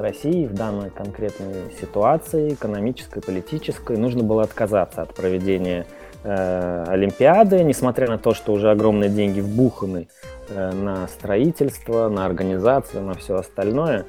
[0.00, 5.86] России в данной конкретной ситуации, экономической, политической, нужно было отказаться от проведения
[6.22, 10.08] э, Олимпиады, несмотря на то, что уже огромные деньги вбуханы
[10.48, 14.04] э, на строительство, на организацию, на все остальное.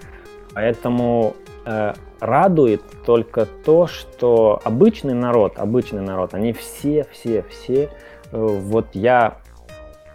[0.54, 7.90] Поэтому э, радует только то, что обычный народ, обычный народ, они все, все, все,
[8.32, 9.38] вот я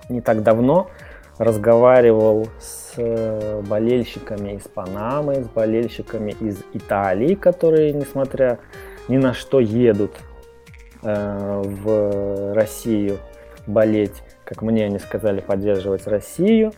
[0.08, 0.88] не так давно
[1.38, 2.94] разговаривал с
[3.68, 8.58] болельщиками из Панамы, с болельщиками из Италии, которые, несмотря
[9.08, 10.12] ни на что, едут
[11.02, 13.18] Э, в Россию
[13.66, 16.72] болеть, как мне они сказали, поддерживать Россию.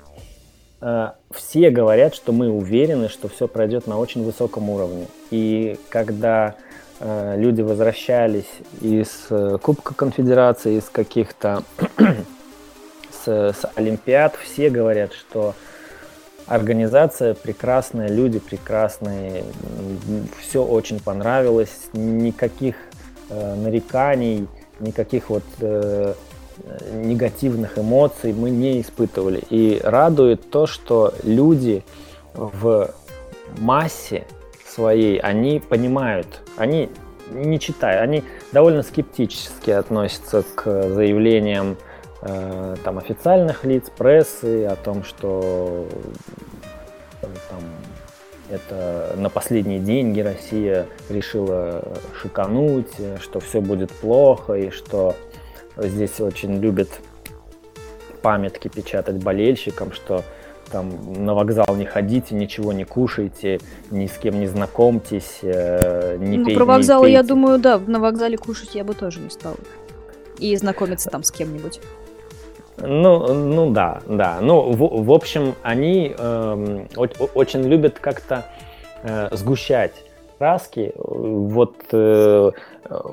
[0.80, 5.06] Э, все говорят, что мы уверены, что все пройдет на очень высоком уровне.
[5.30, 6.56] И когда
[7.00, 8.48] э, люди возвращались
[8.80, 9.28] из
[9.62, 11.62] Кубка Конфедерации, из каких-то
[13.24, 15.54] с, с Олимпиад, все говорят, что
[16.46, 19.44] организация прекрасная, люди прекрасные,
[20.40, 22.76] все очень понравилось, никаких
[23.30, 24.46] э, нареканий,
[24.80, 26.14] никаких вот э,
[26.92, 29.42] негативных эмоций мы не испытывали.
[29.50, 31.84] И радует то, что люди
[32.34, 32.90] в
[33.58, 34.24] массе
[34.66, 36.90] своей, они понимают, они
[37.32, 41.76] не читают, они довольно скептически относятся к заявлениям
[42.22, 45.86] э, там, официальных лиц, прессы о том, что
[47.20, 47.60] там,
[48.50, 51.84] это на последние деньги Россия решила
[52.20, 55.14] шикануть, что все будет плохо и что
[55.76, 56.88] здесь очень любят
[58.22, 60.24] памятки печатать болельщикам, что
[60.70, 66.38] там на вокзал не ходите, ничего не кушайте, ни с кем не знакомьтесь, э, не
[66.38, 69.56] ну, пей, про вокзал, я думаю, да, на вокзале кушать я бы тоже не стала.
[70.38, 71.80] И знакомиться там с кем-нибудь.
[72.80, 74.38] Ну, ну да, да.
[74.40, 78.44] Ну, в, в общем, они э, очень любят как-то
[79.02, 79.92] э, сгущать
[80.38, 80.92] краски.
[80.96, 82.50] Вот э,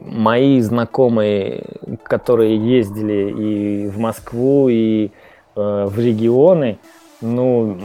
[0.01, 1.63] мои знакомые,
[2.03, 5.09] которые ездили и в Москву, и э,
[5.55, 6.77] в регионы,
[7.21, 7.77] ну,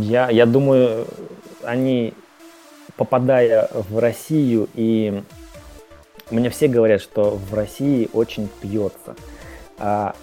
[0.00, 1.06] я, я думаю,
[1.64, 2.12] они,
[2.96, 5.22] попадая в Россию, и
[6.30, 9.16] мне все говорят, что в России очень пьется.
[9.78, 10.14] А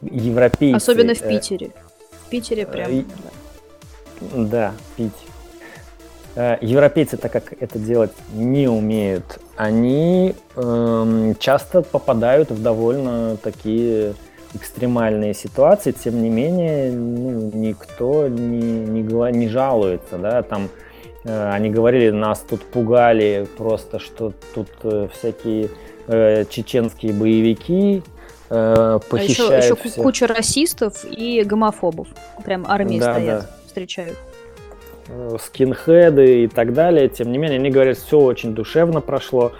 [0.00, 0.76] европейцы...
[0.76, 1.70] Особенно в э, Питере.
[2.26, 3.04] В Питере прям...
[4.34, 5.12] Да, пить.
[6.34, 14.14] Э, европейцы, так как это делать не умеют, они э, часто попадают в довольно такие
[14.54, 20.68] экстремальные ситуации, тем не менее ну, никто не, не, не жалуется, да, там
[21.24, 25.70] э, они говорили, нас тут пугали просто, что тут э, всякие
[26.06, 28.02] э, чеченские боевики
[28.52, 29.52] э, похищают.
[29.52, 30.04] А еще, еще всех.
[30.04, 32.08] куча расистов и гомофобов,
[32.44, 33.50] прям армии да, стоят, да.
[33.66, 34.18] встречают.
[35.08, 37.08] Э, скинхеды и так далее.
[37.08, 39.52] Тем не менее, они говорят, все очень душевно прошло.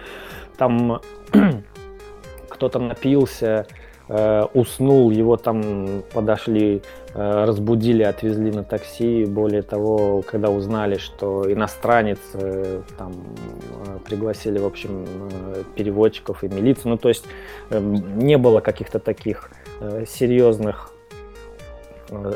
[0.57, 1.01] Там
[2.49, 3.67] кто-то напился,
[4.13, 6.81] э, уснул, его там подошли,
[7.15, 9.25] э, разбудили, отвезли на такси.
[9.25, 13.13] Более того, когда узнали, что иностранец, э, там
[14.05, 15.05] пригласили, в общем,
[15.75, 16.91] переводчиков и милицию.
[16.91, 17.25] Ну, то есть
[17.71, 19.49] не было каких-то таких
[20.07, 20.91] серьезных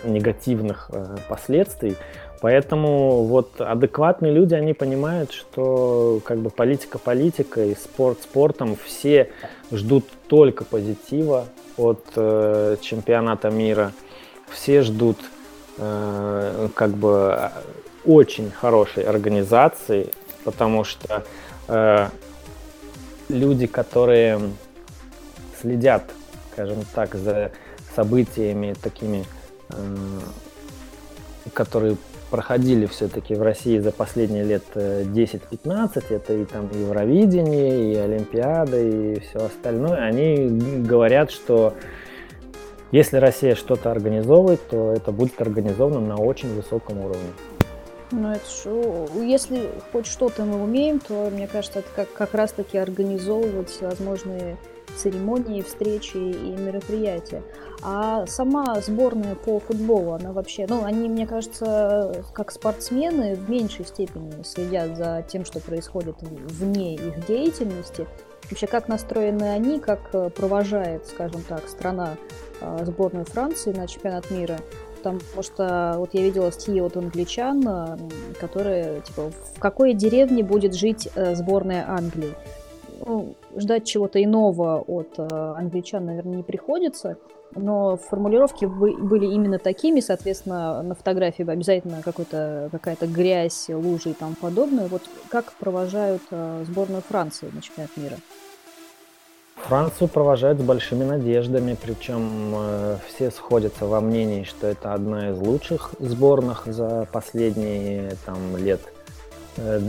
[0.03, 0.89] негативных
[1.29, 1.95] последствий.
[2.39, 9.31] Поэтому вот адекватные люди, они понимают, что как бы политика политика и спорт спортом, все
[9.71, 11.45] ждут только позитива
[11.77, 13.91] от э, чемпионата мира,
[14.49, 15.17] все ждут
[15.77, 17.51] э, как бы
[18.05, 20.11] очень хорошей организации,
[20.43, 21.23] потому что
[21.67, 22.09] э,
[23.29, 24.39] люди, которые
[25.61, 26.03] следят,
[26.51, 27.51] скажем так, за
[27.95, 29.25] событиями такими,
[29.69, 30.19] э,
[31.53, 31.97] которые
[32.29, 38.79] проходили все-таки в России за последние лет 10-15, э, это и там Евровидение, и Олимпиада,
[38.79, 40.47] и все остальное, они
[40.83, 41.73] говорят, что
[42.91, 47.29] если Россия что-то организовывает, то это будет организовано на очень высоком уровне.
[48.11, 52.77] Ну, это что, если хоть что-то мы умеем, то, мне кажется, это как, как раз-таки
[52.77, 54.55] организовывать возможные
[54.97, 57.43] церемонии, встречи и мероприятия.
[57.83, 63.85] А сама сборная по футболу, она вообще, ну, они, мне кажется, как спортсмены в меньшей
[63.85, 68.07] степени следят за тем, что происходит вне их деятельности.
[68.49, 72.15] Вообще, как настроены они, как э, провожает, скажем так, страна
[72.61, 74.57] э, сборную Франции на чемпионат мира.
[74.95, 77.97] Потому что вот я видела стихи от англичан, э,
[78.39, 82.33] которые, типа, в какой деревне будет жить сборная Англии
[83.07, 87.17] ну, ждать чего-то иного от э, англичан, наверное, не приходится.
[87.55, 94.87] Но формулировки были именно такими, соответственно, на фотографии обязательно какая-то грязь, лужи и тому подобное.
[94.87, 98.17] Вот как провожают э, сборную Франции на чемпионат мира?
[99.55, 105.37] Францию провожают с большими надеждами, причем э, все сходятся во мнении, что это одна из
[105.37, 108.81] лучших сборных за последние там, лет
[109.55, 109.79] э,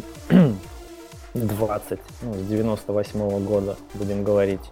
[1.46, 4.70] 20, ну, с 98 -го года, будем говорить.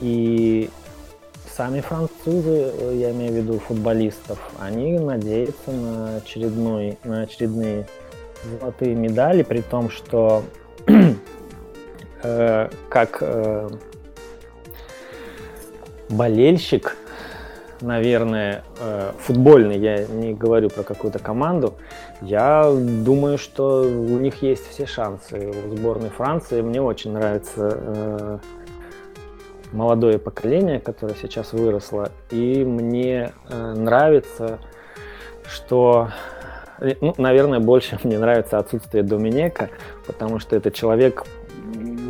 [0.00, 0.70] И
[1.56, 7.86] сами французы, я имею в виду футболистов, они надеются на, очередной, на очередные
[8.44, 10.44] золотые медали, при том, что
[12.22, 13.68] э, как э,
[16.08, 16.96] болельщик
[17.80, 21.74] наверное, э, футбольный, я не говорю про какую-то команду,
[22.20, 26.60] я думаю, что у них есть все шансы у сборной Франции.
[26.60, 28.38] Мне очень нравится э,
[29.72, 34.58] молодое поколение, которое сейчас выросло, и мне э, нравится,
[35.46, 36.10] что
[37.00, 39.70] ну, наверное, больше мне нравится отсутствие Доминека,
[40.06, 41.24] потому что это человек,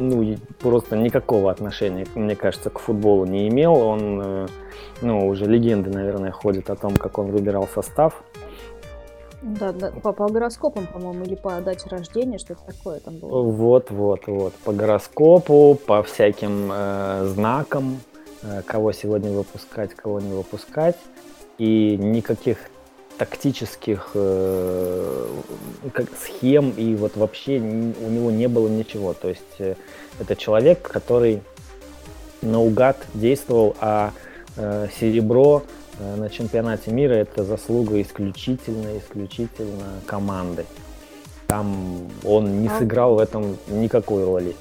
[0.00, 3.74] ну, просто никакого отношения, мне кажется, к футболу не имел.
[3.74, 4.46] Он, э,
[5.02, 8.22] ну, уже легенды, наверное, ходят о том, как он выбирал состав.
[9.42, 13.42] Да, да по, по гороскопам, по-моему, или по дате рождения, что-то такое там было.
[13.42, 14.54] Вот, вот, вот.
[14.64, 18.00] По гороскопу, по всяким э, знакам,
[18.42, 20.96] э, кого сегодня выпускать, кого не выпускать.
[21.58, 22.69] И никаких
[23.20, 25.26] тактических э,
[25.92, 29.12] как, схем и вот вообще у него не было ничего.
[29.12, 29.74] То есть э,
[30.18, 31.42] это человек, который
[32.40, 34.12] наугад действовал, а
[34.56, 35.64] э, серебро
[35.98, 40.64] э, на чемпионате мира это заслуга исключительно, исключительно команды.
[41.46, 44.56] Там он не а сыграл в этом никакой роли.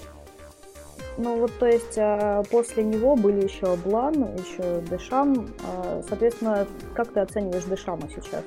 [1.22, 5.50] Ну вот, то есть а, после него были еще Блан, еще Дешам.
[5.68, 8.42] А, соответственно, как ты оцениваешь Дешама сейчас?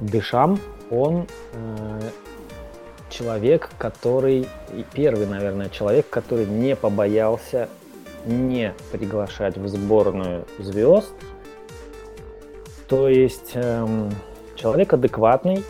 [0.00, 2.00] Дешам, он э,
[3.08, 4.46] человек, который,
[4.92, 7.70] первый, наверное, человек, который не побоялся
[8.26, 11.10] не приглашать в сборную звезд.
[12.86, 14.10] То есть эм,
[14.56, 15.64] человек адекватный,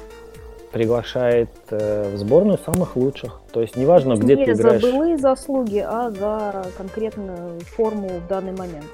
[0.73, 3.41] приглашает э, в сборную самых лучших.
[3.53, 4.83] То есть неважно, где не ты играешь.
[4.83, 8.87] Не за былые заслуги, а за конкретную форму в данный момент.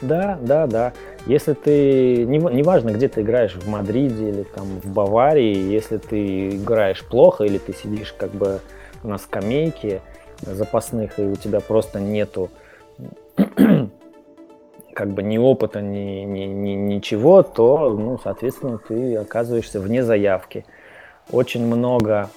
[0.00, 0.92] Да, да, да.
[1.26, 6.50] Если ты, не, неважно, где ты играешь, в Мадриде или там в Баварии, если ты
[6.50, 8.60] играешь плохо или ты сидишь как бы
[9.02, 10.00] на скамейке
[10.40, 12.50] запасных, и у тебя просто нету
[14.94, 20.64] как бы ни опыта, ни, ни, ни, ничего, то, ну, соответственно, ты оказываешься вне заявки.
[21.30, 22.30] Очень много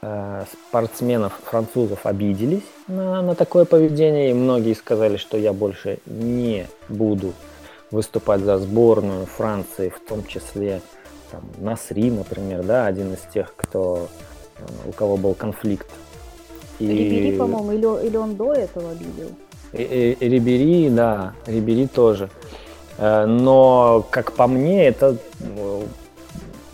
[0.00, 6.66] э, спортсменов французов обиделись на, на такое поведение, и многие сказали, что я больше не
[6.88, 7.32] буду
[7.90, 10.80] выступать за сборную Франции, в том числе
[11.30, 14.08] там, Насри, например, да, один из тех, кто,
[14.58, 15.88] э, у кого был конфликт.
[16.78, 16.86] И...
[16.86, 19.30] Рибери, по-моему, или, или он до этого обидел?
[19.72, 22.30] Рибери, да, Рибери тоже.
[22.98, 25.82] Э, но, как по мне, это э,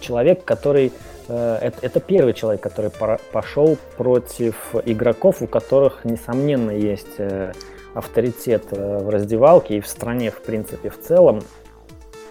[0.00, 0.92] человек, который...
[1.28, 2.90] Э, это, первый человек, который
[3.32, 7.18] пошел против игроков, у которых, несомненно, есть
[7.94, 11.42] авторитет в раздевалке и в стране, в принципе, в целом.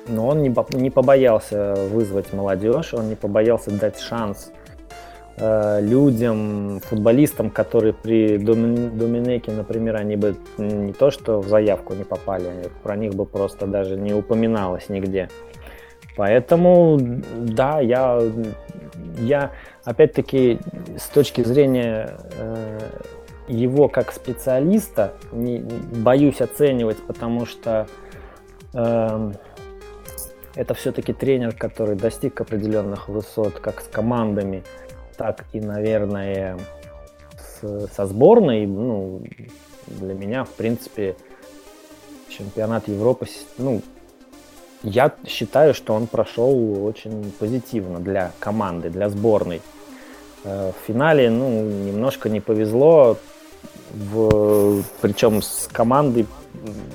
[0.07, 4.51] Но он не побоялся вызвать молодежь, он не побоялся дать шанс
[5.35, 12.03] Э, людям, футболистам, которые при Доминеке, например, они бы не то что в заявку не
[12.03, 15.29] попали, про них бы просто даже не упоминалось нигде.
[16.15, 16.99] Поэтому,
[17.35, 18.21] да, я,
[19.17, 19.51] я
[19.83, 20.59] опять-таки,
[20.97, 22.79] с точки зрения э,
[23.47, 27.87] его как специалиста, не, боюсь оценивать, потому что
[28.73, 29.31] э,
[30.55, 34.63] это все-таки тренер, который достиг определенных высот, как с командами,
[35.17, 36.57] так и, наверное,
[37.37, 39.23] с, со сборной, ну,
[39.87, 41.15] для меня, в принципе,
[42.29, 43.27] чемпионат Европы,
[43.57, 43.81] ну,
[44.83, 49.61] я считаю, что он прошел очень позитивно для команды, для сборной.
[50.43, 53.17] Э, в финале, ну, немножко не повезло,
[53.93, 56.27] в, причем с командой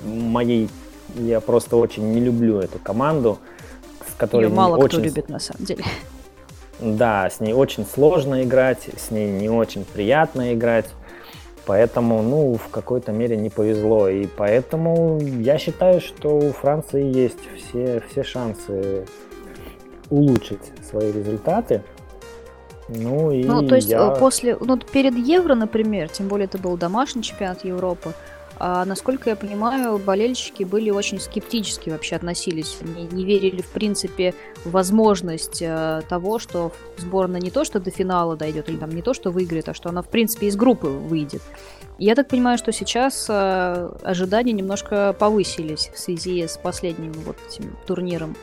[0.05, 0.69] моей,
[1.17, 3.39] я просто очень не люблю эту команду,
[4.07, 4.99] с которой Ее мало очень...
[4.99, 5.85] кто любит на самом деле.
[6.81, 10.87] Да, с ней очень сложно играть, с ней не очень приятно играть.
[11.69, 14.09] Поэтому, ну, в какой-то мере не повезло.
[14.09, 19.05] И поэтому я считаю, что у Франции есть все, все шансы
[20.09, 21.83] улучшить свои результаты.
[22.89, 23.99] Ну, и ну, то есть я...
[23.99, 28.15] Э, после, ну, перед Евро, например, тем более это был домашний чемпионат Европы,
[28.61, 34.35] а, насколько я понимаю, болельщики были очень скептически вообще относились, не, не верили в принципе
[34.65, 39.03] в возможность а, того, что сборная не то, что до финала дойдет, или там не
[39.03, 41.43] то, что выиграет, а что она в принципе из группы выйдет.
[41.99, 47.77] Я так понимаю, что сейчас а, ожидания немножко повысились в связи с последним вот этим
[47.87, 48.37] турниром.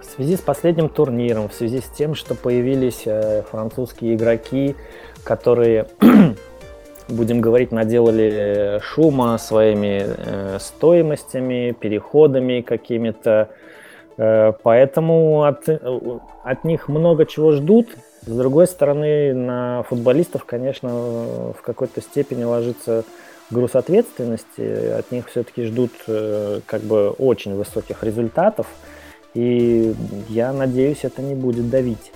[0.00, 4.74] В связи с последним турниром, в связи с тем, что появились э, французские игроки,
[5.24, 5.88] которые
[7.08, 13.50] будем говорить, наделали э, шума своими э, стоимостями, переходами какими-то.
[14.16, 15.78] Э, поэтому от, э,
[16.42, 17.88] от них много чего ждут.
[18.22, 23.04] С другой стороны, на футболистов, конечно, в какой-то степени ложится
[23.50, 24.98] груз ответственности.
[24.98, 28.66] От них все-таки ждут э, как бы очень высоких результатов.
[29.34, 29.94] И
[30.28, 32.12] я надеюсь, это не будет давить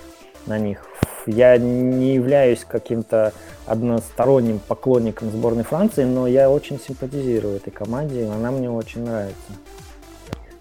[0.47, 0.90] на них
[1.25, 3.33] я не являюсь каким-то
[3.65, 9.51] односторонним поклонником сборной Франции, но я очень симпатизирую этой команде, и она мне очень нравится.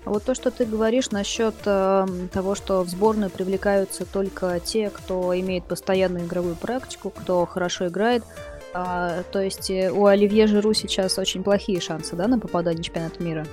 [0.04, 4.88] А вот то, что ты говоришь насчет э, того, что в сборную привлекаются только те,
[4.88, 8.24] кто имеет постоянную игровую практику, кто хорошо играет,
[8.72, 12.86] э, то есть э, у Оливье Жиру сейчас очень плохие шансы, да, на попадание в
[12.86, 13.46] чемпионат мира?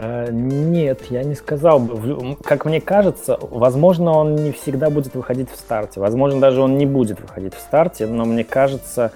[0.00, 2.36] Э, нет, я не сказал бы.
[2.44, 5.98] Как мне кажется, возможно, он не всегда будет выходить в старте.
[5.98, 9.10] Возможно, даже он не будет выходить в старте, но мне кажется,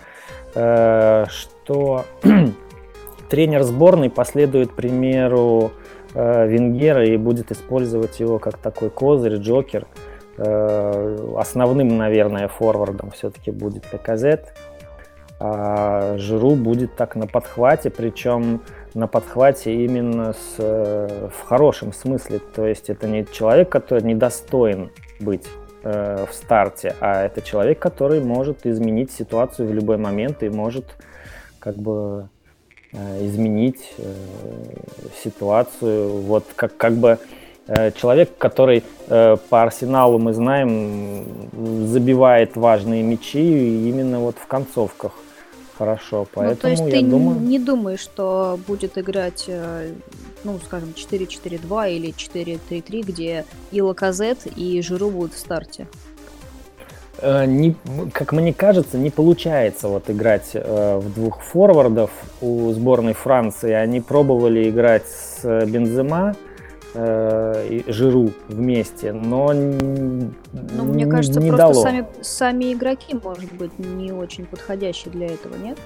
[0.57, 2.05] э, что
[3.31, 5.71] тренер сборной последует примеру
[6.15, 9.87] э, Венгера и будет использовать его как такой козырь, джокер.
[10.39, 14.55] Основным, наверное, форвардом все-таки будет Лаказет.
[15.39, 18.63] А Жиру будет так на подхвате, причем
[18.95, 22.41] на подхвате именно с, э, в хорошем смысле.
[22.55, 24.91] То есть это не человек, который недостоин
[25.21, 25.47] быть
[25.83, 30.85] э, в старте, а это человек, который может изменить ситуацию в любой момент и может
[31.59, 32.29] как бы
[32.93, 33.95] э, изменить
[35.23, 36.09] ситуацию.
[36.23, 37.19] Вот как, как бы
[37.95, 41.25] человек, который по арсеналу мы знаем,
[41.87, 45.13] забивает важные мячи именно вот в концовках
[45.83, 46.27] хорошо.
[46.33, 47.41] Поэтому ну, то есть я ты думаю...
[47.41, 49.93] не думаешь, что будет играть, э,
[50.45, 55.87] ну, скажем, 4-4-2 или 4-3-3, где и Лаказет, и Жиру будут в старте?
[57.19, 57.75] Э, не,
[58.13, 62.11] как мне кажется, не получается вот играть э, в двух форвардов
[62.41, 63.73] у сборной Франции.
[63.73, 66.37] Они пробовали играть с Бензема,
[66.95, 71.83] э, Жиру вместе, но ну, мне кажется, не просто дало.
[71.83, 75.79] Сами, сами игроки, может быть, не очень подходящие для этого, нет?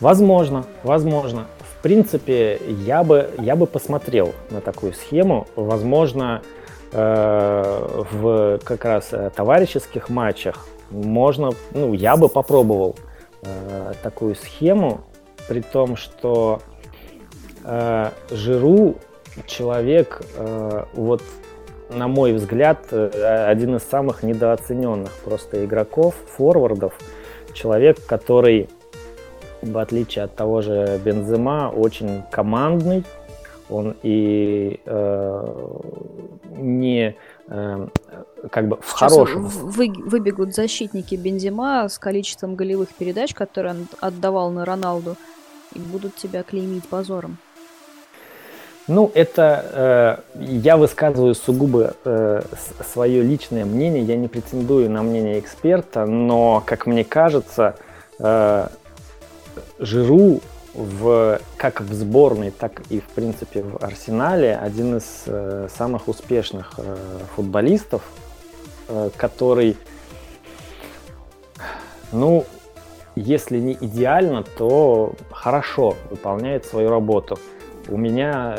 [0.00, 1.46] Возможно, возможно.
[1.60, 5.46] В принципе, я бы, я бы посмотрел на такую схему.
[5.56, 6.42] Возможно,
[6.92, 12.96] э, в как раз э, товарищеских матчах можно, ну, я бы попробовал
[13.42, 15.02] э, такую схему,
[15.48, 16.60] при том, что
[17.64, 18.96] э, Жиру
[19.46, 21.22] человек, э, вот
[21.90, 26.94] на мой взгляд, э, один из самых недооцененных просто игроков, форвардов.
[27.52, 28.68] Человек, который,
[29.62, 33.04] в отличие от того же Бензема, очень командный.
[33.68, 35.54] Он и э,
[36.56, 37.16] не
[37.48, 37.88] э,
[38.50, 39.46] как бы в Сейчас хорошем.
[39.46, 45.16] Вы, выбегут защитники Бензема с количеством голевых передач, которые он отдавал на Роналду,
[45.72, 47.38] и будут тебя клеймить позором.
[48.88, 52.42] Ну, это э, я высказываю сугубо э,
[52.92, 57.76] свое личное мнение, я не претендую на мнение эксперта, но, как мне кажется,
[58.18, 58.68] э,
[59.78, 60.40] Жиру
[60.74, 66.74] в, как в сборной, так и, в принципе, в Арсенале один из э, самых успешных
[66.78, 66.96] э,
[67.34, 68.02] футболистов,
[68.88, 69.76] э, который,
[72.12, 72.44] ну,
[73.16, 77.38] если не идеально, то хорошо выполняет свою работу
[77.88, 78.58] у меня,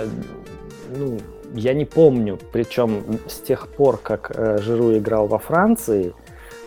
[0.95, 1.17] ну,
[1.53, 6.13] я не помню, причем с тех пор, как э, Жиру играл во Франции,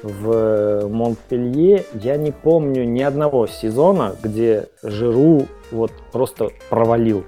[0.02, 7.24] в Монпелье, я не помню ни одного сезона, где Жиру вот просто провалил.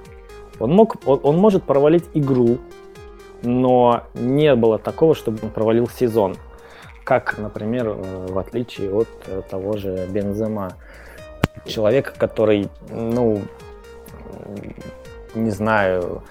[0.60, 2.58] Он, мог, он, он может провалить игру,
[3.42, 6.36] но не было такого, чтобы он провалил сезон.
[7.04, 10.72] Как, например, э, в отличие от э, того же Бензема.
[11.64, 13.40] Человек, который, ну,
[15.36, 16.22] не знаю,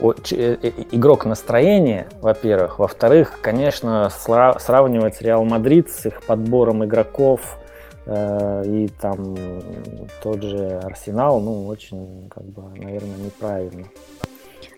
[0.00, 2.78] э, э, игрок настроения, во-первых.
[2.78, 7.58] Во-вторых, конечно, сравнивать Реал Мадрид с их подбором игроков
[8.06, 9.36] э, и там
[10.22, 13.86] тот же Арсенал, ну, очень, как бы, наверное, неправильно.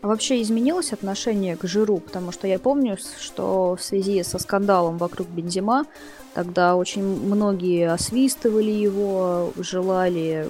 [0.00, 1.98] А вообще изменилось отношение к Жиру?
[1.98, 5.86] Потому что я помню, что в связи со скандалом вокруг Бензима
[6.34, 10.48] тогда очень многие освистывали его, желали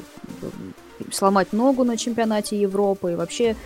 [1.13, 3.13] сломать ногу на чемпионате Европы.
[3.13, 3.57] И вообще,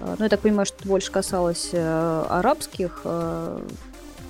[0.00, 3.60] э, ну, я так понимаю, что больше касалось э, арабских э,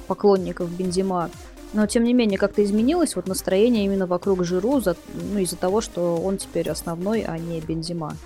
[0.07, 1.31] поклонников Бензима.
[1.75, 4.97] Но, тем не менее, как-то изменилось вот настроение именно вокруг Жиру, за,
[5.33, 8.17] ну, из-за того, что он теперь основной, а не Бензима.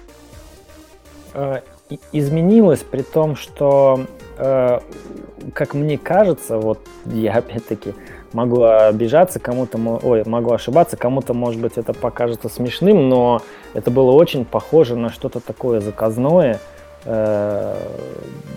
[2.12, 4.06] Изменилось, при том, что,
[4.36, 7.94] как мне кажется, вот я опять-таки
[8.32, 13.42] могу обижаться, кому-то, ой, могу ошибаться, кому-то, может быть, это покажется смешным, но
[13.74, 16.58] это было очень похоже на что-то такое заказное.
[17.04, 17.76] Э,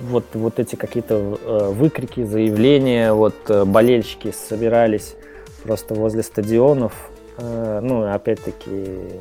[0.09, 5.15] вот, вот эти какие-то э, выкрики, заявления, вот э, болельщики собирались
[5.63, 6.93] просто возле стадионов,
[7.37, 9.19] ну, опять-таки,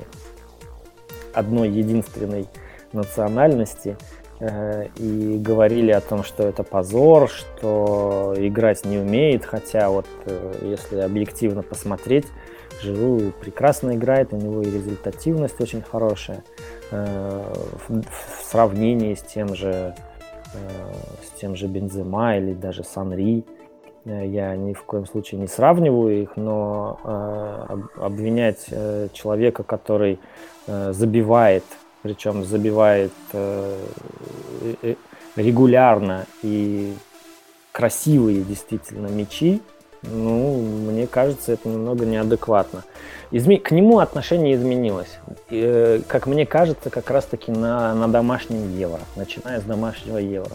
[1.32, 2.46] одной единственной
[2.92, 3.96] национальности–
[4.96, 10.98] и говорили о том, что это позор, что играть не умеет, хотя вот э, если
[10.98, 12.26] объективно посмотреть,
[12.80, 16.42] Живу прекрасно играет, у него и результативность очень хорошая
[16.90, 17.52] э,
[17.88, 18.02] в
[18.50, 19.94] сравнении с тем же
[21.22, 23.44] с тем же Бензема или даже Санри.
[24.04, 27.00] Я ни в коем случае не сравниваю их, но
[27.96, 28.66] обвинять
[29.12, 30.20] человека, который
[30.66, 31.64] забивает
[32.04, 33.86] причем забивает э,
[34.82, 34.94] э,
[35.36, 36.94] регулярно и
[37.72, 39.62] красивые действительно мячи,
[40.02, 42.84] ну, мне кажется, это немного неадекватно.
[43.30, 43.58] Изме...
[43.58, 45.18] К нему отношение изменилось.
[45.48, 50.52] И, э, как мне кажется, как раз-таки на, на домашнем евро, начиная с домашнего евро.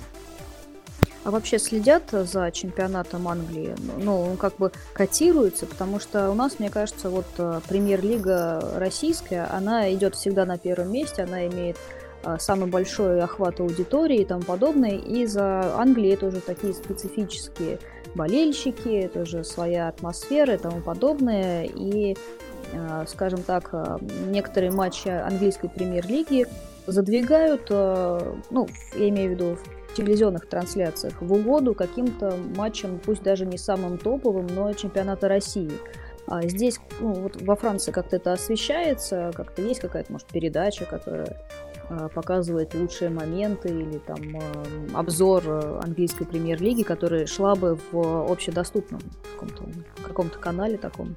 [1.25, 3.75] А вообще следят за чемпионатом Англии?
[3.97, 9.49] Ну, он как бы котируется, потому что у нас, мне кажется, вот э, премьер-лига российская,
[9.51, 11.77] она идет всегда на первом месте, она имеет
[12.23, 14.97] э, самый большой охват аудитории и тому подобное.
[14.97, 17.79] И за Англией это уже такие специфические
[18.15, 21.65] болельщики, это уже своя атмосфера и тому подобное.
[21.65, 22.15] И,
[22.71, 23.73] э, скажем так,
[24.27, 26.47] некоторые матчи английской премьер-лиги
[26.87, 29.57] задвигают, ну, я имею в виду
[29.95, 35.71] телевизионных трансляциях в угоду каким-то матчам, пусть даже не самым топовым, но чемпионата России.
[36.27, 41.41] А здесь, ну, вот во Франции как-то это освещается, как-то есть какая-то, может, передача, которая
[41.89, 49.01] а, показывает лучшие моменты или там а, обзор английской премьер-лиги, которая шла бы в общедоступном
[49.33, 49.63] каком-то,
[50.03, 51.15] каком-то канале таком.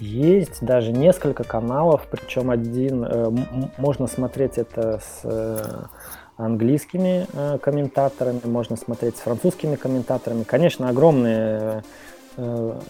[0.00, 3.30] Есть даже несколько каналов, причем один э,
[3.76, 5.82] можно смотреть это с э,
[6.44, 10.42] английскими э, комментаторами, можно смотреть с французскими комментаторами.
[10.42, 11.82] Конечно, огромные,
[12.36, 12.80] э,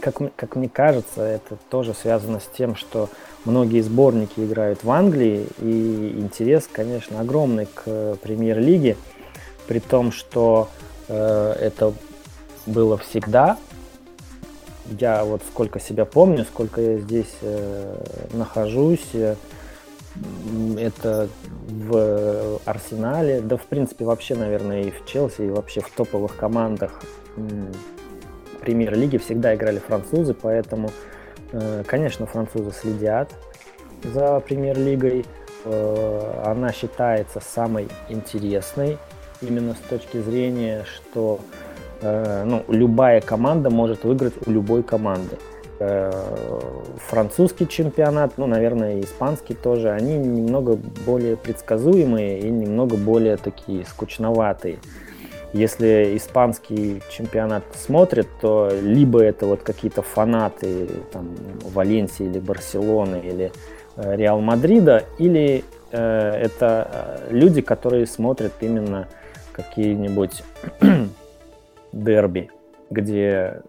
[0.00, 3.08] как, как мне кажется, это тоже связано с тем, что
[3.44, 8.96] многие сборники играют в Англии, и интерес, конечно, огромный к премьер-лиге,
[9.66, 10.68] при том, что
[11.08, 11.92] э, это
[12.66, 13.58] было всегда.
[15.00, 17.96] Я вот сколько себя помню, сколько я здесь э,
[18.32, 19.10] нахожусь,
[20.78, 21.28] это
[21.66, 27.00] в Арсенале, да в принципе вообще, наверное, и в Челси, и вообще в топовых командах
[28.64, 30.90] премьер-лиги всегда играли французы, поэтому,
[31.52, 33.30] э, конечно, французы следят
[34.02, 35.26] за премьер-лигой.
[35.64, 38.98] Э, она считается самой интересной
[39.42, 41.40] именно с точки зрения, что
[42.00, 45.38] э, ну, любая команда может выиграть у любой команды.
[45.80, 46.12] Э,
[47.08, 53.84] французский чемпионат, ну, наверное, и испанский тоже, они немного более предсказуемые и немного более такие
[53.84, 54.78] скучноватые.
[55.52, 61.34] Если испанский чемпионат смотрит, то либо это вот какие-то фанаты там,
[61.72, 63.52] Валенсии или Барселоны или
[63.96, 69.08] э, Реал Мадрида, или э, это э, люди, которые смотрят именно
[69.52, 70.42] какие-нибудь
[71.92, 72.50] дерби,
[72.90, 73.60] где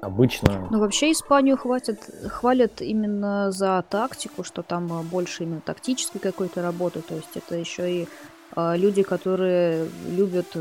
[0.00, 0.68] обычно...
[0.70, 1.98] Ну, вообще Испанию хватит,
[2.28, 7.56] хвалят именно за тактику, что там э, больше именно тактической какой-то работы, то есть это
[7.56, 8.08] еще и
[8.56, 10.56] э, люди, которые любят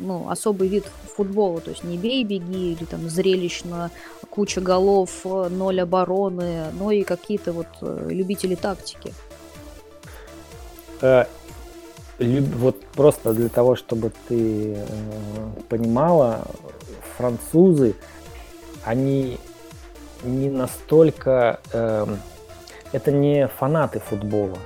[0.00, 3.90] ну, особый вид футбола, то есть не бей, беги, или там зрелищно,
[4.30, 9.12] куча голов, ноль обороны, но и какие-то вот любители тактики.
[12.18, 14.76] Вот просто для того, чтобы ты
[15.68, 16.44] понимала,
[17.16, 17.94] французы,
[18.84, 19.38] они
[20.24, 21.60] не настолько...
[21.72, 22.06] Э,
[22.92, 24.58] это не фанаты футбола.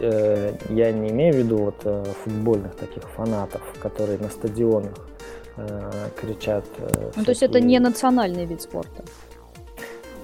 [0.00, 4.94] Э, я не имею в виду вот э, футбольных таких фанатов, которые на стадионах
[5.56, 6.64] э, кричат.
[6.78, 9.04] Э, ну, то есть это не национальный вид спорта?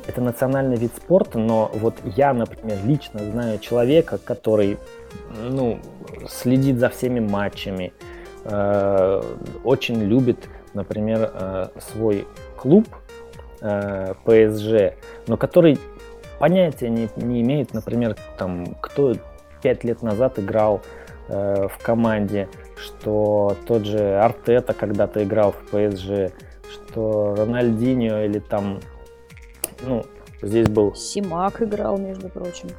[0.07, 4.79] Это национальный вид спорта, но вот я, например, лично знаю человека, который
[5.49, 5.79] ну,
[6.29, 7.93] следит за всеми матчами,
[8.45, 9.23] э,
[9.65, 12.87] очень любит например, э, свой клуб
[13.61, 14.15] э,
[15.27, 15.79] но который
[16.39, 19.15] понятия не, не имеет, например, там, кто
[19.63, 20.83] пять лет назад играл
[21.29, 26.33] э, в команде, что тот же Артета когда-то играл в PSG,
[26.71, 28.81] что Рональдинho или там,
[29.83, 30.05] ну,
[30.41, 30.95] здесь был...
[30.95, 32.71] Симак играл, между прочим.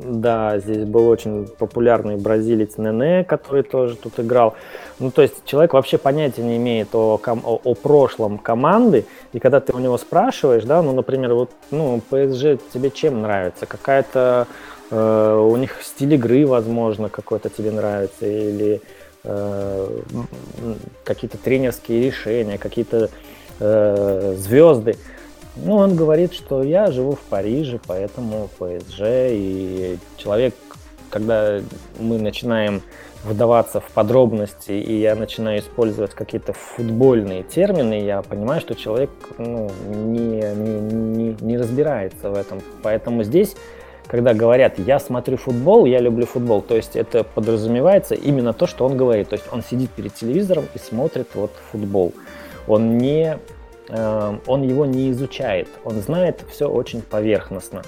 [0.00, 4.54] Да, здесь был очень популярный бразилец Нене, который тоже тут играл.
[4.98, 9.60] Ну, то есть человек вообще понятия не имеет о, о, о прошлом команды, и когда
[9.60, 13.66] ты у него спрашиваешь, да, ну, например, вот, ну, PSG тебе чем нравится?
[13.66, 14.46] Какая-то
[14.90, 18.80] э, у них стиль игры, возможно, какой-то тебе нравится, или
[19.24, 20.00] э,
[21.04, 23.10] какие-то тренерские решения, какие-то
[23.60, 24.96] э, звезды.
[25.56, 29.00] Ну, он говорит, что я живу в Париже, поэтому ПСЖ.
[29.30, 30.54] И человек,
[31.10, 31.60] когда
[31.98, 32.82] мы начинаем
[33.24, 39.70] вдаваться в подробности, и я начинаю использовать какие-то футбольные термины, я понимаю, что человек ну,
[39.86, 42.60] не, не, не, не разбирается в этом.
[42.82, 43.54] Поэтому здесь,
[44.06, 48.86] когда говорят «я смотрю футбол», «я люблю футбол», то есть это подразумевается именно то, что
[48.86, 49.28] он говорит.
[49.28, 52.12] То есть он сидит перед телевизором и смотрит вот футбол.
[52.66, 53.38] Он не
[53.88, 57.82] он его не изучает, он знает все очень поверхностно.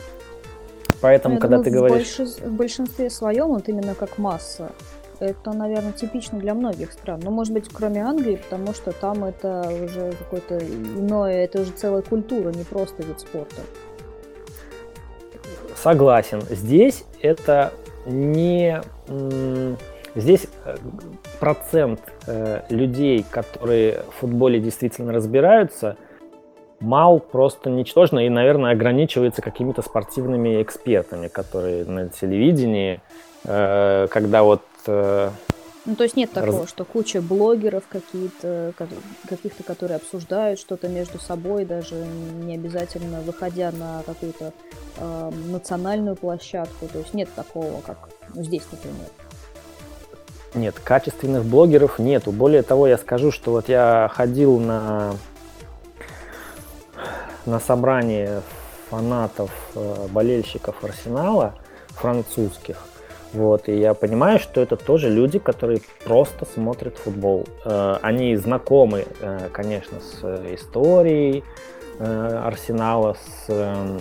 [1.00, 2.18] Поэтому, Я когда думаю, ты говоришь...
[2.18, 4.72] В большинстве своем, вот именно как масса,
[5.20, 7.20] это, наверное, типично для многих стран.
[7.22, 12.02] Ну, может быть, кроме Англии, потому что там это уже какое-то иное, это уже целая
[12.02, 13.60] культура, не просто вид спорта.
[15.76, 16.40] Согласен.
[16.50, 17.72] Здесь это
[18.06, 18.80] не
[20.14, 20.76] здесь э,
[21.40, 25.96] процент э, людей, которые в футболе действительно разбираются,
[26.80, 33.00] мал просто ничтожно и, наверное, ограничивается какими-то спортивными экспертами, которые на телевидении,
[33.44, 35.30] э, когда вот э,
[35.86, 36.70] ну, то есть нет такого, Раз...
[36.70, 38.72] что куча блогеров какие-то,
[39.28, 44.54] каких-то, которые обсуждают что-то между собой, даже не обязательно выходя на какую-то
[44.96, 46.88] э, национальную площадку.
[46.90, 49.08] То есть нет такого, как ну, здесь, например.
[50.54, 52.30] Нет, качественных блогеров нету.
[52.30, 55.14] Более того, я скажу, что вот я ходил на,
[57.44, 58.40] на собрание
[58.88, 61.54] фанатов, э, болельщиков Арсенала
[61.88, 62.76] французских.
[63.32, 67.46] Вот, и я понимаю, что это тоже люди, которые просто смотрят футбол.
[67.64, 70.24] Э, они знакомы, э, конечно, с
[70.54, 71.42] историей
[71.96, 74.00] Арсенала, с эм,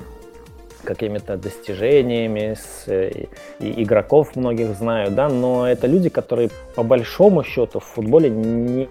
[0.83, 3.29] какими-то достижениями, с, и
[3.59, 8.89] игроков многих знают, да, но это люди, которые по большому счету в футболе не,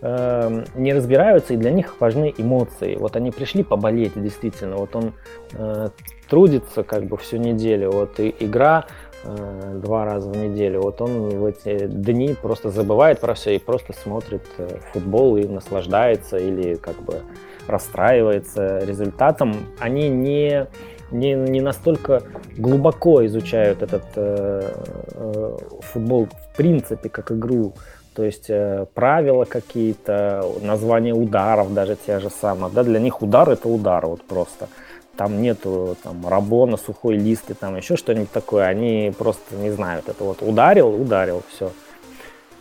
[0.00, 2.96] э, не разбираются, и для них важны эмоции.
[2.96, 5.12] Вот они пришли поболеть, действительно, вот он
[5.52, 5.90] э,
[6.28, 8.86] трудится как бы всю неделю, вот и игра
[9.24, 10.80] Э, два раза в неделю.
[10.82, 15.46] Вот он в эти дни просто забывает про все и просто смотрит э, футбол и
[15.46, 17.22] наслаждается или как бы
[17.68, 19.54] расстраивается результатом.
[19.78, 20.66] Они не,
[21.12, 22.22] не, не настолько
[22.56, 24.72] глубоко изучают этот э,
[25.14, 27.74] э, футбол в принципе как игру.
[28.14, 32.72] То есть э, правила какие-то, название ударов даже те же самые.
[32.72, 34.68] Да, для них удар это удар вот просто
[35.16, 40.08] там нету там рабона, сухой лист и там еще что-нибудь такое, они просто не знают.
[40.08, 41.70] Это вот ударил, ударил, все.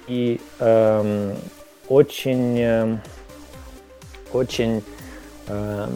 [0.07, 1.35] И эм,
[1.87, 2.97] очень, э,
[4.33, 4.83] очень,
[5.47, 5.87] э,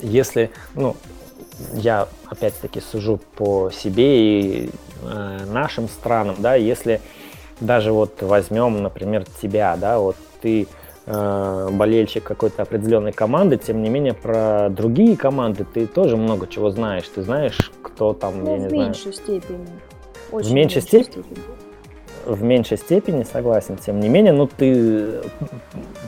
[0.00, 0.96] если, ну,
[1.74, 4.70] я опять-таки сужу по себе и
[5.02, 7.00] э, нашим странам, да, если
[7.60, 10.66] даже вот возьмем, например, тебя, да, вот ты
[11.06, 16.70] Э, болельщик какой-то определенной команды, тем не менее про другие команды ты тоже много чего
[16.70, 17.04] знаешь.
[17.14, 18.86] Ты знаешь, кто там, ну, я не в знаю.
[18.86, 19.68] меньшей степени.
[20.32, 21.22] Очень в меньшей степени?
[21.22, 21.38] степени.
[22.24, 23.76] В меньшей степени, согласен.
[23.76, 25.20] Тем не менее, ну ты,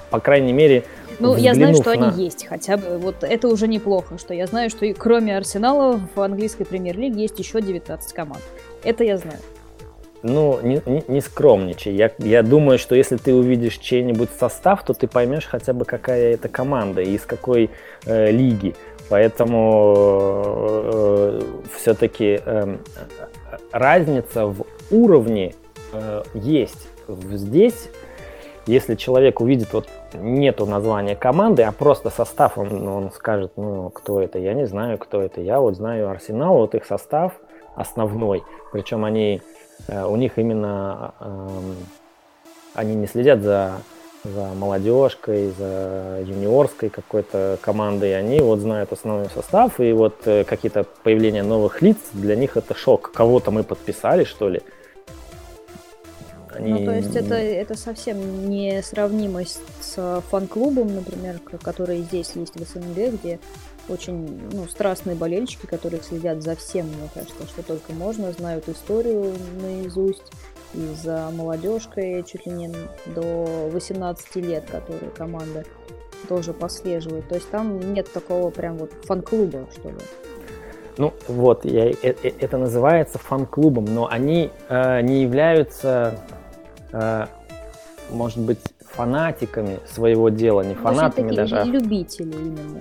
[0.09, 0.84] по крайней мере,
[1.19, 2.09] ну, я знаю, что на...
[2.09, 2.99] они есть, хотя бы.
[2.99, 7.39] Вот это уже неплохо, что я знаю, что и кроме Арсенала в английской премьер-лиге есть
[7.39, 8.43] еще 19 команд.
[8.85, 9.39] Это я знаю
[10.27, 11.95] ну, не, не, не скромничай.
[11.95, 16.35] Я, я думаю, что если ты увидишь чей-нибудь состав, то ты поймешь хотя бы, какая
[16.35, 17.71] это команда и из какой
[18.05, 18.75] э, лиги.
[19.09, 19.95] Поэтому
[20.85, 21.41] э,
[21.77, 22.77] все-таки э,
[23.71, 25.55] разница в уровне
[25.93, 26.89] э, есть.
[27.09, 27.89] Здесь,
[28.67, 34.20] если человек увидит, вот нету названия команды, а просто состав, он, он скажет, ну, кто
[34.20, 35.40] это, я не знаю, кто это.
[35.40, 37.32] Я вот знаю Арсенал, вот их состав
[37.74, 38.42] основной.
[38.72, 39.42] Причем они
[39.88, 41.76] Э, у них именно эм,
[42.74, 43.80] они не следят за,
[44.24, 50.84] за молодежкой, за юниорской какой-то командой, они вот знают основной состав, и вот э, какие-то
[51.02, 53.12] появления новых лиц, для них это шок.
[53.12, 54.62] Кого-то мы подписали, что ли?
[56.57, 56.72] Они...
[56.72, 62.64] Ну, то есть это, это совсем не сравнимо с фан-клубом, например, который здесь есть в
[62.64, 63.38] СНГ, где
[63.88, 69.32] очень ну, страстные болельщики, которые следят за всем, мне кажется, что только можно, знают историю
[69.62, 70.32] наизусть,
[70.74, 72.70] и за молодежкой чуть ли не
[73.07, 75.64] до 18 лет, которые команда
[76.28, 77.28] тоже послеживает.
[77.28, 79.96] То есть там нет такого прям вот фан-клуба, что ли.
[80.98, 86.18] Ну вот, я, э, э, это называется фан-клубом, но они э, не являются,
[88.11, 88.61] может быть,
[88.97, 91.57] фанатиками своего дела, не фанатами даже.
[91.59, 92.80] А любители именно.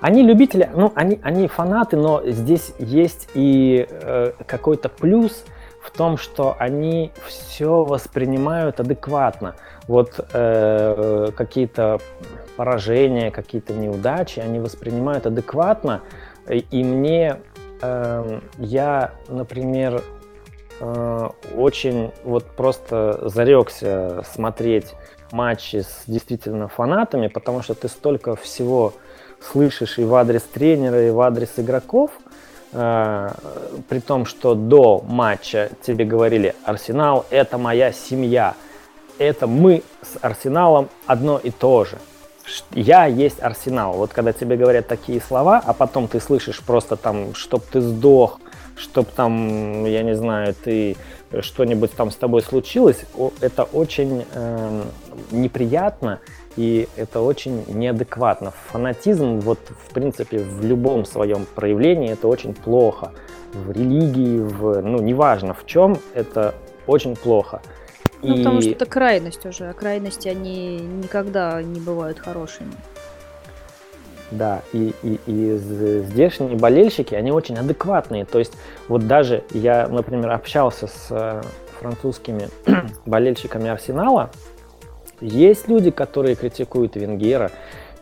[0.00, 5.44] Они любители, ну, они, они фанаты, но здесь есть и э, какой-то плюс
[5.80, 9.54] в том, что они все воспринимают адекватно.
[9.86, 12.00] Вот э, какие-то
[12.56, 16.02] поражения, какие-то неудачи, они воспринимают адекватно.
[16.50, 17.38] И мне,
[17.80, 20.13] э, я, например, э,
[20.80, 24.92] очень вот просто зарекся смотреть
[25.30, 28.94] матчи с действительно фанатами, потому что ты столько всего
[29.40, 32.10] слышишь и в адрес тренера, и в адрес игроков,
[32.72, 33.30] э,
[33.88, 38.54] при том, что до матча тебе говорили, Арсенал это моя семья,
[39.18, 41.98] это мы с Арсеналом одно и то же.
[42.72, 43.94] Я есть Арсенал.
[43.94, 48.38] Вот когда тебе говорят такие слова, а потом ты слышишь просто там, чтоб ты сдох,
[48.76, 50.96] чтоб там, я не знаю, ты
[51.40, 53.04] что-нибудь там с тобой случилось,
[53.40, 54.82] это очень э,
[55.30, 56.20] неприятно
[56.56, 58.52] и это очень неадекватно.
[58.70, 63.12] Фанатизм, вот в принципе, в любом своем проявлении это очень плохо.
[63.52, 66.54] В религии, в, ну, неважно в чем, это
[66.86, 67.60] очень плохо.
[68.22, 68.38] Ну, и...
[68.38, 72.72] потому что это крайность уже, а крайности, они никогда не бывают хорошими.
[74.34, 78.24] Да, и, и, и здешние болельщики, они очень адекватные.
[78.24, 78.52] То есть
[78.88, 81.42] вот даже я, например, общался с э,
[81.78, 82.48] французскими
[83.06, 84.30] болельщиками Арсенала,
[85.20, 87.52] есть люди, которые критикуют Венгера,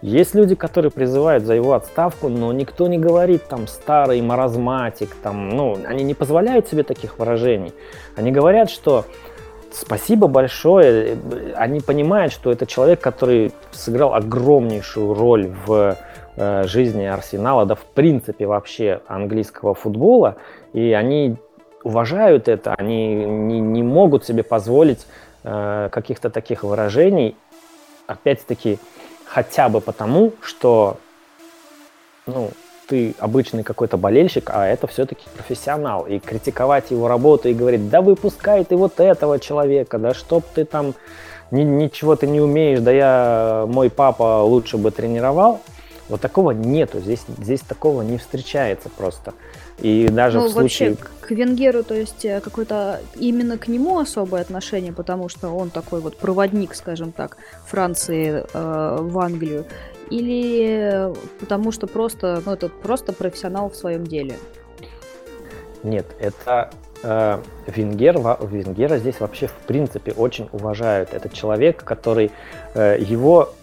[0.01, 5.51] есть люди, которые призывают за его отставку, но никто не говорит там старый маразматик, там,
[5.51, 7.73] ну, они не позволяют себе таких выражений.
[8.17, 9.05] Они говорят, что
[9.73, 11.17] спасибо большое,
[11.55, 15.97] они понимают, что это человек, который сыграл огромнейшую роль в
[16.37, 20.37] жизни Арсенала, да в принципе вообще английского футбола,
[20.73, 21.37] и они
[21.85, 25.07] уважают это, они не, не могут себе позволить
[25.45, 27.37] э, каких-то таких выражений,
[28.07, 28.79] опять-таки,
[29.27, 30.97] хотя бы потому, что
[32.27, 32.51] ну,
[32.89, 36.07] ты обычный какой-то болельщик, а это все-таки профессионал.
[36.07, 40.65] И критиковать его работу и говорить, да выпускай ты вот этого человека, да чтоб ты
[40.65, 40.95] там
[41.51, 45.61] ни, ничего ты не умеешь, да я, мой папа лучше бы тренировал.
[46.13, 49.33] Вот такого нету, здесь, здесь такого не встречается просто.
[49.79, 50.91] И даже ну, в случае...
[50.91, 55.71] вообще к Венгеру, то есть э, какое-то именно к нему особое отношение, потому что он
[55.71, 59.65] такой вот проводник, скажем так, Франции э, в Англию,
[60.11, 64.35] или потому что просто, ну это просто профессионал в своем деле?
[65.83, 67.39] Нет, это э,
[67.69, 71.15] Венгер, Венгера здесь вообще в принципе очень уважают.
[71.15, 72.33] Это человек, который
[72.75, 73.55] э, его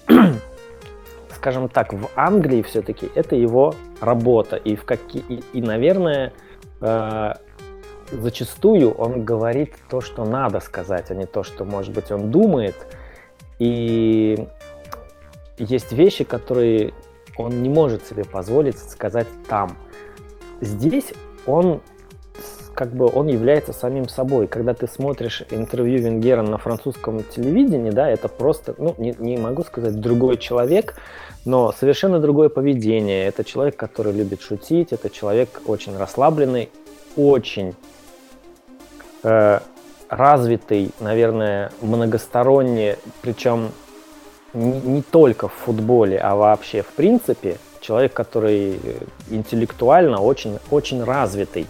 [1.39, 4.57] скажем так, в Англии все-таки это его работа.
[4.57, 6.33] И, в какие, и, и наверное,
[6.81, 7.33] э,
[8.11, 12.75] зачастую он говорит то, что надо сказать, а не то, что, может быть, он думает.
[13.57, 14.49] И
[15.57, 16.93] есть вещи, которые
[17.37, 19.77] он не может себе позволить сказать там.
[20.59, 21.13] Здесь
[21.45, 21.81] он
[22.79, 24.47] как бы он является самим собой.
[24.47, 29.63] Когда ты смотришь интервью Венгера на французском телевидении, да, это просто, ну, не, не могу
[29.63, 30.95] сказать, другой человек,
[31.43, 33.25] но совершенно другое поведение.
[33.25, 36.69] Это человек, который любит шутить, это человек очень расслабленный,
[37.17, 37.75] очень
[39.23, 39.59] э,
[40.07, 43.71] развитый, наверное, многосторонне, причем
[44.53, 47.57] не, не только в футболе, а вообще в принципе.
[47.81, 48.79] Человек, который
[49.29, 51.65] интеллектуально очень, очень развитый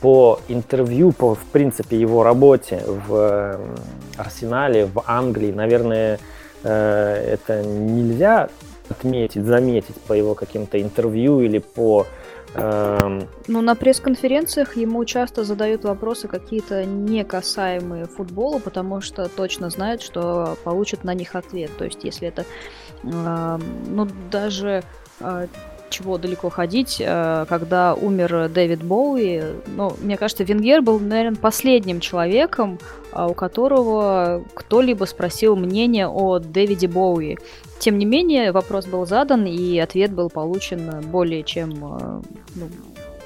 [0.00, 3.58] по интервью, по, в принципе, его работе в
[4.16, 6.18] Арсенале, в Англии, наверное,
[6.62, 8.48] э, это нельзя
[8.88, 12.06] отметить, заметить по его каким-то интервью или по...
[12.54, 13.28] Эм...
[13.46, 20.00] Ну, на пресс-конференциях ему часто задают вопросы какие-то не касаемые футбола, потому что точно знают,
[20.00, 21.70] что получат на них ответ.
[21.76, 22.44] То есть, если это,
[23.02, 24.82] э, ну, даже
[25.20, 25.46] э,
[25.90, 29.42] чего далеко ходить, э, когда умер Дэвид Боуи.
[29.66, 32.78] Ну, мне кажется, Венгер был, наверное, последним человеком,
[33.12, 37.36] э, у которого кто-либо спросил мнение о Дэвиде Боуи.
[37.78, 41.72] Тем не менее, вопрос был задан, и ответ был получен более чем...
[41.72, 42.22] Э,
[42.54, 42.68] ну,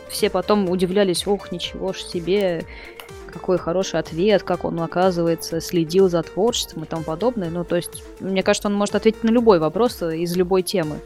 [0.08, 2.66] все потом удивлялись, ох, ничего ж себе,
[3.32, 7.50] какой хороший ответ, как он, оказывается, следил за творчеством и тому подобное.
[7.50, 10.98] Ну, то есть, мне кажется, он может ответить на любой вопрос из любой темы.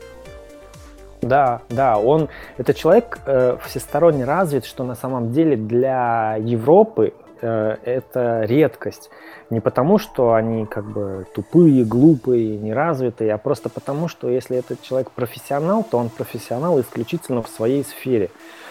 [1.26, 7.76] Да, да, он это человек э, всесторонне развит, что на самом деле для Европы э,
[7.84, 9.10] это редкость.
[9.50, 14.82] Не потому, что они как бы тупые, глупые, неразвитые, а просто потому, что если этот
[14.82, 18.30] человек профессионал, то он профессионал исключительно в своей сфере.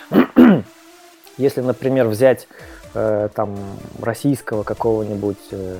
[1.37, 2.47] если, например, взять
[2.97, 3.57] Э, там
[4.01, 5.75] российского какого-нибудь э,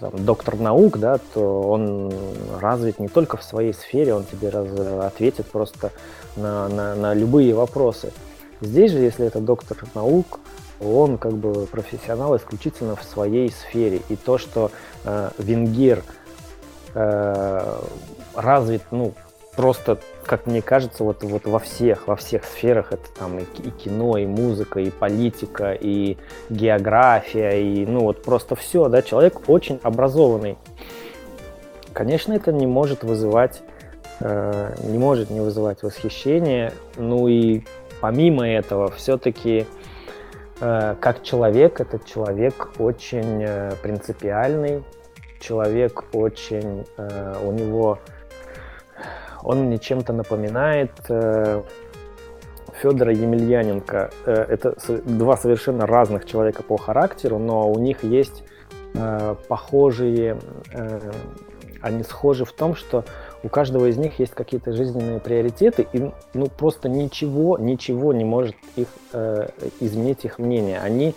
[0.00, 2.12] там, доктор наук, да, то он
[2.60, 4.66] развит не только в своей сфере, он тебе раз,
[5.04, 5.92] ответит просто
[6.34, 8.12] на, на, на любые вопросы.
[8.60, 10.40] Здесь же, если это доктор наук,
[10.80, 14.02] он как бы профессионал исключительно в своей сфере.
[14.08, 14.72] И то, что
[15.04, 16.02] э, Венгер
[16.94, 17.78] э,
[18.34, 19.14] развит, ну,
[19.56, 23.70] просто, как мне кажется, вот, вот во всех, во всех сферах, это там и, и
[23.70, 26.18] кино, и музыка, и политика, и
[26.50, 30.58] география, и ну вот просто все, да, человек очень образованный.
[31.92, 33.62] Конечно, это не может вызывать,
[34.20, 37.64] э, не может не вызывать восхищение, ну и
[38.00, 39.66] помимо этого, все-таки
[40.60, 44.84] э, как человек, этот человек очень э, принципиальный,
[45.40, 47.98] человек очень, э, у него
[49.46, 51.62] он мне чем-то напоминает э,
[52.82, 54.10] Федора Емельяненко.
[54.26, 54.74] Э, это
[55.04, 58.42] два совершенно разных человека по характеру, но у них есть
[58.94, 60.38] э, похожие,
[60.72, 61.12] э,
[61.80, 63.04] они схожи в том, что
[63.44, 68.56] у каждого из них есть какие-то жизненные приоритеты, и ну просто ничего, ничего не может
[68.74, 70.80] их э, изменить их мнение.
[70.80, 71.14] Они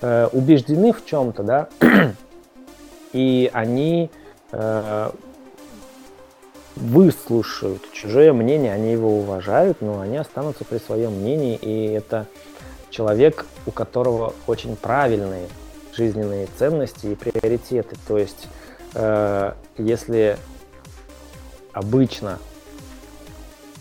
[0.00, 1.68] э, убеждены в чем-то, да,
[3.12, 4.10] и они
[4.50, 5.10] э,
[6.80, 12.26] выслушают чужое мнение, они его уважают, но они останутся при своем мнении, и это
[12.90, 15.46] человек, у которого очень правильные
[15.94, 17.96] жизненные ценности и приоритеты.
[18.08, 18.48] То есть,
[18.94, 20.38] э, если
[21.72, 22.38] обычно,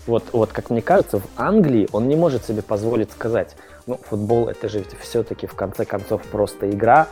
[0.05, 3.55] вот, вот как мне кажется, в Англии он не может себе позволить сказать,
[3.87, 7.07] ну, футбол это же все-таки в конце концов просто игра,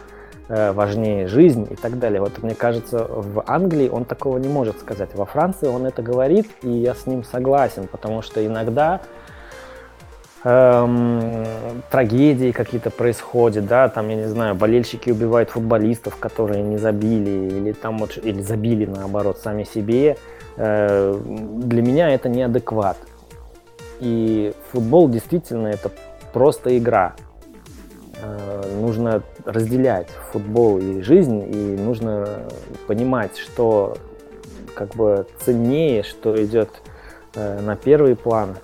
[0.48, 2.22] важнее жизнь и так далее.
[2.22, 5.10] Вот мне кажется, в Англии он такого не может сказать.
[5.14, 9.02] Во Франции он это говорит, и я с ним согласен, потому что иногда
[10.44, 11.46] эм,
[11.90, 17.72] трагедии какие-то происходят, да, там, я не знаю, болельщики убивают футболистов, которые не забили, или
[17.74, 20.18] там вот, или забили, наоборот, сами себе.
[20.56, 22.98] Э, для меня это неадекват.
[24.00, 25.92] И футбол действительно это
[26.34, 27.16] просто игра.
[28.22, 32.42] Э, нужно разделять футбол и жизнь, и нужно
[32.88, 33.98] понимать, что
[34.76, 36.70] как бы ценнее, что идет
[37.36, 38.56] э, на первый план,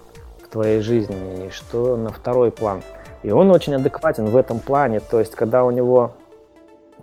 [0.53, 2.83] твоей жизни и что на второй план.
[3.23, 4.99] И он очень адекватен в этом плане.
[4.99, 6.11] То есть, когда у него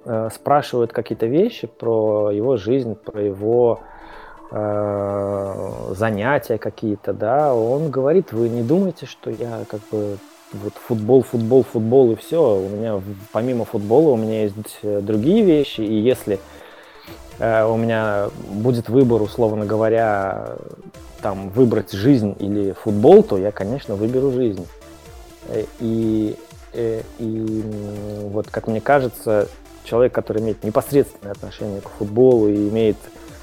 [0.05, 3.81] э, спрашивают какие-то вещи про его жизнь, про его
[4.53, 10.19] э, занятия какие-то, да, он говорит, вы не думайте, что я как бы
[10.53, 12.59] вот футбол, футбол, футбол и все.
[12.59, 13.01] У меня
[13.33, 16.41] помимо футбола у меня есть э, другие вещи, и если
[17.39, 20.57] э, у меня будет выбор, условно говоря,
[21.23, 24.67] там выбрать жизнь или футбол, то я, конечно, выберу жизнь.
[25.49, 26.37] Э, и, и,
[26.73, 27.63] э, и
[28.25, 29.49] вот, как мне кажется,
[29.85, 32.97] человек, который имеет непосредственное отношение к футболу и имеет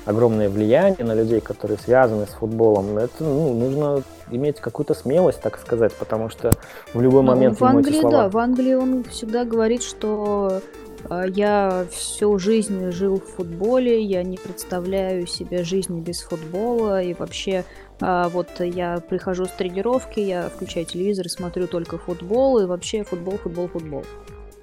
[0.08, 5.60] огромное влияние на людей, которые связаны с футболом, это ну, нужно иметь какую-то смелость, так
[5.60, 6.54] сказать, потому что
[6.94, 8.24] в любой ну, момент в Англии, слова...
[8.24, 10.62] да, в Англии он всегда говорит, что
[11.10, 17.14] а, я всю жизнь жил в футболе, я не представляю себе жизни без футбола, и
[17.14, 17.66] вообще
[18.00, 23.38] а, вот я прихожу с тренировки, я включаю телевизор смотрю только футбол, и вообще футбол,
[23.38, 24.04] футбол, футбол.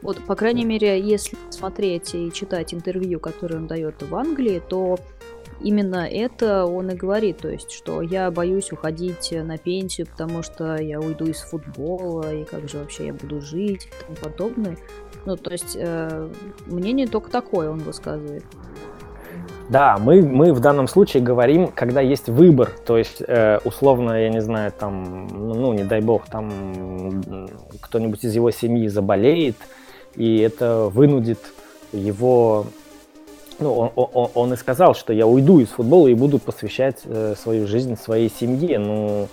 [0.04, 4.98] Вот, по крайней мере, если смотреть и читать интервью, которые он дает в Англии, то
[5.60, 10.76] именно это он и говорит, то есть, что я боюсь уходить на пенсию, потому что
[10.76, 14.76] я уйду из футбола, и как же вообще я буду жить и тому подобное.
[15.26, 16.28] Ну, то есть, э,
[16.66, 18.44] мнение только такое он высказывает.
[19.68, 24.28] Да, мы, мы в данном случае говорим, когда есть выбор, то есть э, условно, я
[24.28, 27.22] не знаю, там, ну, не дай бог, там
[27.80, 29.56] кто-нибудь из его семьи заболеет,
[30.16, 31.38] и это вынудит
[31.92, 32.66] его,
[33.58, 37.34] ну, он, он, он и сказал, что я уйду из футбола и буду посвящать э,
[37.40, 39.28] свою жизнь своей семье, ну,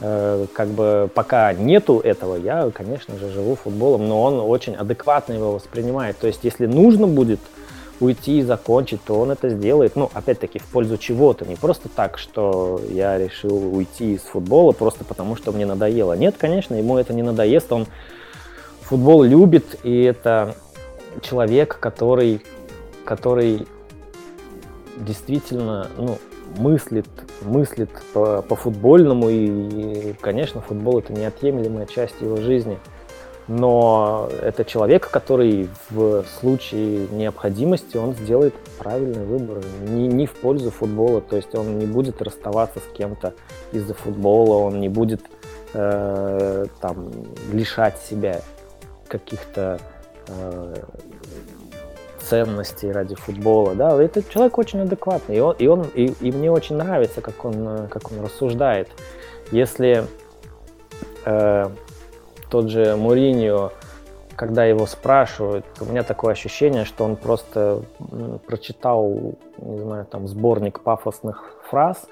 [0.00, 5.34] э, как бы пока нету этого, я, конечно же, живу футболом, но он очень адекватно
[5.34, 7.40] его воспринимает, то есть если нужно будет,
[8.00, 12.18] уйти и закончить, то он это сделает, ну, опять-таки, в пользу чего-то, не просто так,
[12.18, 16.12] что я решил уйти из футбола просто потому, что мне надоело.
[16.12, 17.86] Нет, конечно, ему это не надоест, он
[18.82, 20.54] футбол любит, и это
[21.22, 22.42] человек, который,
[23.08, 23.66] который
[24.98, 26.18] действительно, ну,
[26.58, 27.08] мыслит,
[27.40, 32.78] мыслит по, по футбольному, и, и, конечно, футбол это неотъемлемая часть его жизни–
[33.48, 40.70] но это человек, который в случае необходимости он сделает правильный выбор, не, не в пользу
[40.70, 43.32] футбола, то есть он не будет расставаться с кем-то
[43.72, 45.22] из-за футбола, он не будет
[45.72, 47.10] э, там
[47.50, 48.42] лишать себя
[49.08, 49.80] каких-то
[50.26, 50.74] э,
[52.28, 56.50] ценностей ради футбола, да, этот человек очень адекватный, и, он, и, он, и, и мне
[56.50, 58.88] очень нравится, как он, как он рассуждает.
[59.50, 60.04] Если
[61.24, 61.70] э,
[62.50, 63.72] тот же Муриньо,
[64.36, 67.82] когда его спрашивают, у меня такое ощущение, что он просто
[68.46, 72.06] прочитал, не знаю, там сборник пафосных фраз,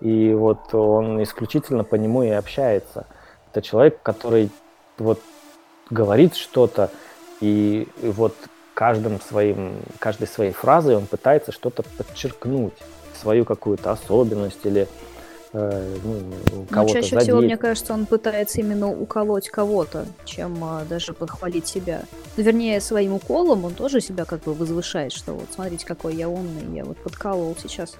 [0.00, 3.06] и вот он исключительно по нему и общается.
[3.50, 4.50] Это человек, который
[4.98, 5.20] вот
[5.90, 6.90] говорит что-то,
[7.40, 8.34] и, и вот
[8.74, 12.74] каждым своим, каждой своей фразой он пытается что-то подчеркнуть,
[13.20, 14.88] свою какую-то особенность или
[15.52, 17.24] э, ну, кого-то чаще задеть.
[17.24, 22.02] всего, мне кажется, он пытается именно уколоть кого-то, чем э, даже похвалить себя.
[22.36, 26.28] Ну, вернее, своим уколом он тоже себя как бы возвышает, что вот смотрите, какой я
[26.28, 27.96] умный, я вот подколол сейчас.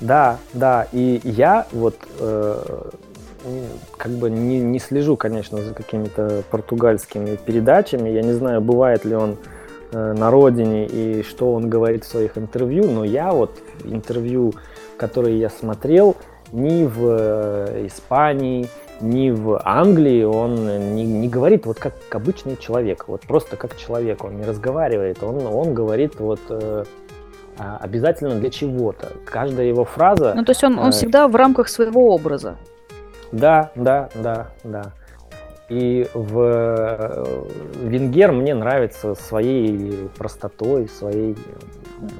[0.00, 2.90] Да, да, и я вот э,
[3.96, 8.08] как бы не, не слежу, конечно, за какими-то португальскими передачами.
[8.08, 9.36] Я не знаю, бывает ли он
[9.92, 13.50] э, на родине и что он говорит в своих интервью, но я вот
[13.84, 14.54] интервью
[14.96, 16.16] которые я смотрел,
[16.52, 18.68] ни в э, Испании,
[19.00, 24.24] ни в Англии он не, не говорит вот как обычный человек, вот просто как человек,
[24.24, 26.84] он не разговаривает, он, он говорит вот э,
[27.58, 29.12] а, обязательно для чего-то.
[29.24, 30.34] Каждая его фраза...
[30.34, 32.56] Ну, то есть он, он всегда в рамках своего образа.
[33.32, 34.92] Да, да, да, да.
[35.68, 37.44] И в э,
[37.82, 41.36] Венгер мне нравится своей простотой, своей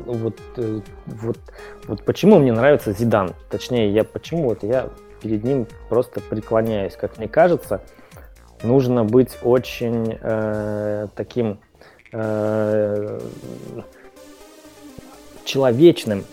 [0.04, 1.38] вот, э, вот,
[1.86, 3.34] вот почему мне нравится Зидан.
[3.48, 4.88] Точнее, я почему вот я
[5.22, 6.96] перед ним просто преклоняюсь.
[6.96, 7.82] Как мне кажется,
[8.64, 11.60] нужно быть очень э, таким
[12.12, 13.20] э,
[15.44, 16.24] человечным,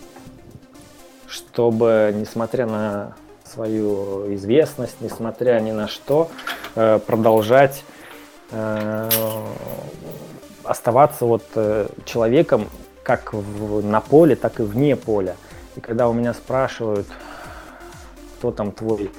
[1.28, 3.14] чтобы, несмотря на
[3.54, 6.28] свою известность, несмотря ни на что,
[6.74, 7.84] э, продолжать
[8.50, 9.08] э,
[10.64, 12.68] оставаться вот э, человеком
[13.02, 13.34] как
[13.82, 15.36] на поле, так и вне поля.
[15.76, 17.06] И когда у меня спрашивают,
[18.38, 19.10] кто там твой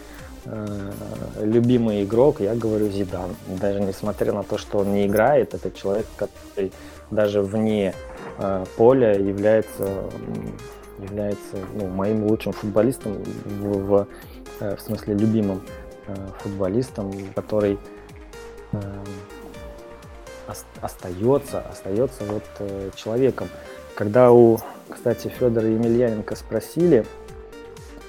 [1.41, 3.36] любимый игрок, я говорю Зидан.
[3.47, 6.71] Даже несмотря на то, что он не играет, это человек, который
[7.11, 7.93] даже вне
[8.38, 10.03] э, поля является
[10.99, 14.07] является ну, моим лучшим футболистом в, в,
[14.59, 15.61] э, в смысле любимым
[16.07, 17.77] э, футболистом, который
[18.71, 18.79] э,
[20.81, 23.47] остается, остается вот э, человеком.
[23.95, 27.05] Когда у, кстати, Федора Емельяненко спросили,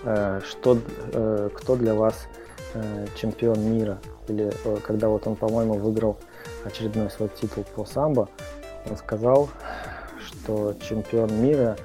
[0.04, 0.78] э, что,
[1.12, 2.26] э, кто для вас
[2.74, 4.52] э, чемпион мира, или
[4.86, 6.18] когда вот он, по-моему, выиграл
[6.64, 8.28] очередной свой титул по самбо,
[8.88, 9.48] он сказал,
[10.20, 11.76] что чемпион мира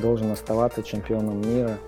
[0.00, 1.78] должен оставаться чемпионом мира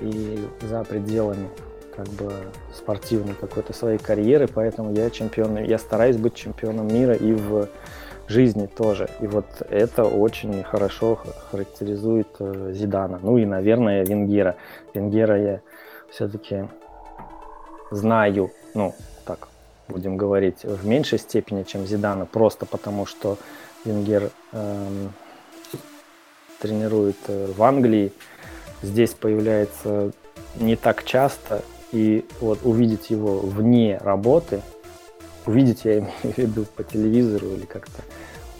[0.00, 1.48] и за пределами
[1.96, 2.32] как бы
[2.74, 7.68] спортивной какой-то своей карьеры, поэтому я чемпион, я стараюсь быть чемпионом мира и в
[8.28, 9.08] жизни тоже.
[9.20, 11.20] И вот это очень хорошо
[11.50, 13.18] характеризует э, Зидана.
[13.22, 14.56] Ну и, наверное, Венгера.
[14.94, 15.60] Венгера я
[16.10, 16.68] все-таки
[17.90, 18.94] знаю, ну,
[19.26, 19.48] так
[19.88, 23.36] будем говорить, в меньшей степени, чем Зидана, просто потому что
[23.84, 25.12] Венгер эм,
[26.62, 28.12] тренирует э, в Англии,
[28.82, 30.12] здесь появляется
[30.60, 34.62] не так часто, и вот увидеть его вне работы,
[35.44, 38.00] увидеть я имею в виду по телевизору или как-то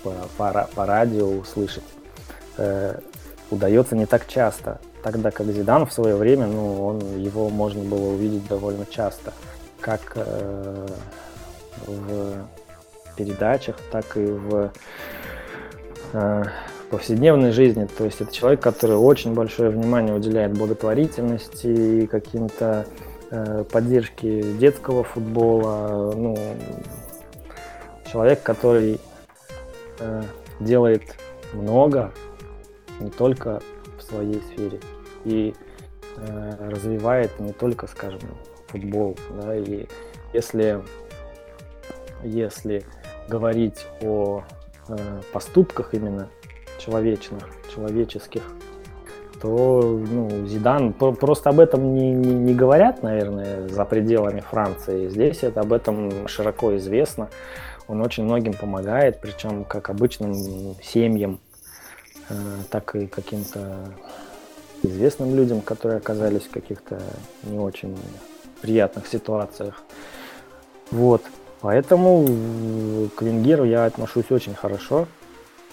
[0.02, 1.84] по, по, по радио услышать,
[2.58, 2.98] э,
[3.50, 4.80] удается не так часто.
[5.04, 9.32] Тогда как Зидан в свое время, ну, он, его можно было увидеть довольно часто,
[9.80, 10.86] как э,
[11.86, 12.46] в
[13.16, 14.72] передачах, так и в
[16.12, 16.44] э,
[16.92, 17.86] повседневной жизни.
[17.86, 22.84] То есть это человек, который очень большое внимание уделяет благотворительности и каким-то
[23.30, 26.12] э, поддержке детского футбола.
[26.14, 26.36] Ну,
[28.12, 29.00] человек, который
[30.00, 30.22] э,
[30.60, 31.02] делает
[31.54, 32.12] много,
[33.00, 33.62] не только
[33.96, 34.78] в своей сфере,
[35.24, 35.54] и
[36.18, 38.20] э, развивает не только, скажем,
[38.66, 39.16] футбол.
[39.40, 39.86] Да, и
[40.34, 40.82] если,
[42.22, 42.84] если
[43.28, 44.42] говорить о
[44.88, 46.28] э, поступках именно
[46.78, 48.42] человечных, человеческих,
[49.40, 55.08] то ну, Зидан просто об этом не, не, не говорят, наверное, за пределами Франции.
[55.08, 57.28] Здесь это об этом широко известно.
[57.88, 60.34] Он очень многим помогает, причем как обычным
[60.80, 61.40] семьям,
[62.28, 62.34] э,
[62.70, 63.88] так и каким-то
[64.84, 67.00] известным людям, которые оказались в каких-то
[67.42, 67.98] не очень
[68.60, 69.82] приятных ситуациях.
[70.92, 71.22] Вот.
[71.60, 72.24] Поэтому
[73.16, 75.06] к Венгеру я отношусь очень хорошо.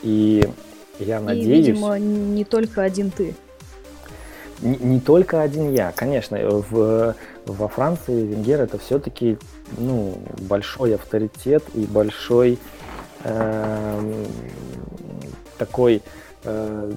[0.02, 0.48] И
[1.00, 1.48] я надеюсь...
[1.48, 3.36] И, видимо, не только один ты.
[4.62, 6.38] Не, не только один я, конечно.
[6.40, 9.38] В, во Франции Венгер это все-таки
[9.78, 12.60] ну, большой авторитет и большой
[13.24, 14.24] э,
[15.58, 16.02] такой,
[16.44, 16.92] э,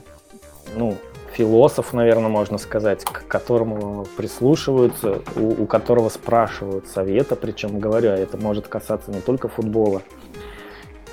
[0.76, 0.96] ну,
[1.32, 8.16] философ, наверное, можно сказать, к которому прислушиваются, у, у которого спрашивают совета, причем говорю, а
[8.16, 10.02] это может касаться не только футбола.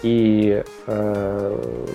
[0.01, 1.85] И э,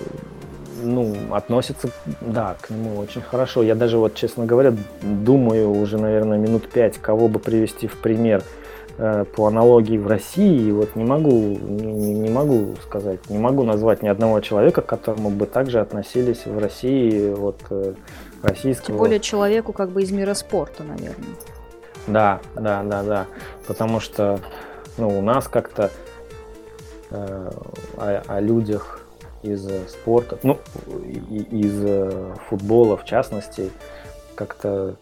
[0.81, 1.89] ну, относится,
[2.21, 3.63] да, к нему очень хорошо.
[3.63, 8.43] Я даже вот, честно говоря, думаю уже, наверное, минут пять, кого бы привести в пример
[8.97, 10.67] э, по аналогии в России.
[10.67, 14.85] И вот не могу, не, не могу сказать, не могу назвать ни одного человека, к
[14.85, 17.93] которому бы также относились в России вот э,
[18.41, 18.87] российского.
[18.87, 21.35] Тем более человеку как бы из мира спорта, наверное.
[22.07, 23.25] Да, да, да, да.
[23.67, 24.39] Потому что
[24.97, 25.89] ну, у нас как-то
[27.09, 27.49] э,
[27.97, 29.04] о, о людях
[29.45, 30.59] из э, спорта, ну,
[31.51, 33.69] из э, футбола в частности,
[34.35, 34.95] как-то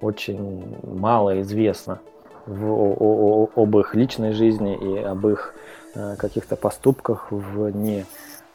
[0.00, 2.00] очень мало известно
[2.46, 5.54] в, о, о, об их личной жизни и об их
[5.94, 8.06] э, каких-то поступках вне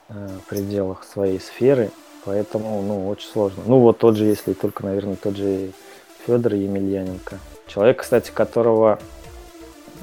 [0.09, 1.91] э, пределах своей сферы.
[2.25, 3.63] Поэтому, ну, очень сложно.
[3.65, 5.71] Ну, вот тот же, если только, наверное, тот же
[6.25, 7.37] Федор Емельяненко.
[7.67, 8.99] Человек, кстати, которого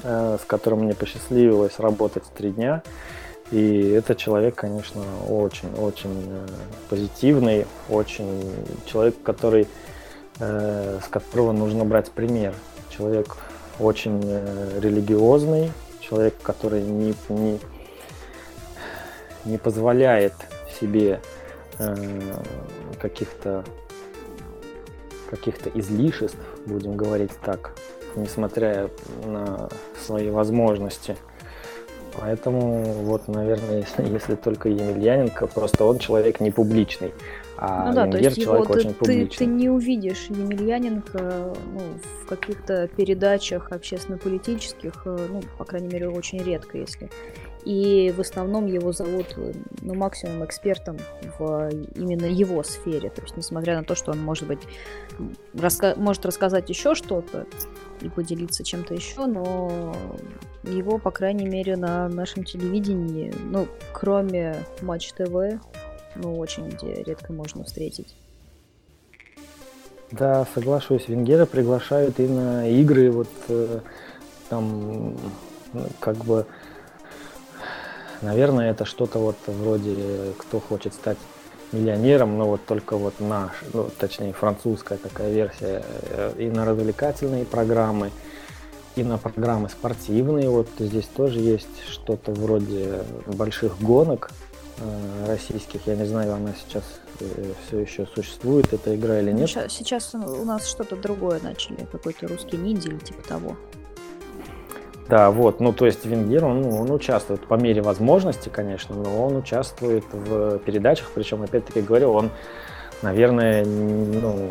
[0.03, 2.83] с которым мне посчастливилось работать три дня.
[3.51, 6.39] И этот человек, конечно, очень-очень
[6.89, 8.53] позитивный, очень
[8.85, 9.67] человек, который,
[10.37, 12.53] с которого нужно брать пример.
[12.89, 13.37] Человек
[13.79, 14.21] очень
[14.81, 15.71] религиозный,
[16.01, 17.59] человек, который не, не,
[19.45, 20.33] не позволяет
[20.79, 21.21] себе
[21.79, 21.95] э,
[22.99, 23.63] каких-то
[25.29, 27.71] каких-то излишеств, будем говорить так,
[28.15, 28.89] несмотря
[29.25, 29.67] на
[30.05, 31.17] свои возможности.
[32.19, 37.13] Поэтому вот, наверное, если, если только Емельяненко, просто он человек не публичный.
[37.59, 41.81] А ну да, то есть его ты, ты, ты не увидишь Емельяненко ну,
[42.23, 47.09] в каких-то передачах общественно-политических, э, ну, по крайней мере, очень редко, если.
[47.65, 50.97] И в основном его зовут, э, ну, максимум экспертом
[51.37, 53.09] в именно его сфере.
[53.09, 54.61] То есть, несмотря на то, что он, может быть,
[55.53, 57.45] раска- может рассказать еще что-то
[58.01, 59.95] и поделиться чем-то еще, но
[60.63, 65.59] его, по крайней мере, на нашем телевидении, ну, кроме Матч ТВ,
[66.15, 66.69] ну, очень
[67.03, 68.15] редко можно встретить.
[70.11, 71.07] Да, соглашусь.
[71.09, 73.79] Венгеры приглашают и на игры, вот э,
[74.49, 75.17] там,
[75.73, 76.45] ну, как бы,
[78.21, 81.17] наверное, это что-то вот вроде «Кто хочет стать
[81.71, 87.45] миллионером», но вот только вот наш, ну, точнее, французская такая версия, э, и на развлекательные
[87.45, 88.11] программы,
[88.95, 90.49] и на программы спортивные.
[90.49, 94.31] Вот здесь тоже есть что-то вроде больших гонок,
[94.79, 95.87] Э, российских.
[95.87, 96.83] Я не знаю, она сейчас
[97.19, 99.49] э, все еще существует, эта игра или нет.
[99.49, 103.57] Сейчас, сейчас у нас что-то другое начали, какой-то русский ниндзя или типа того.
[105.09, 109.37] Да, вот, ну то есть Венгер, он, он участвует по мере возможности, конечно, но он
[109.37, 112.29] участвует в передачах, причем, опять-таки говорю, он,
[113.01, 114.49] наверное, ну,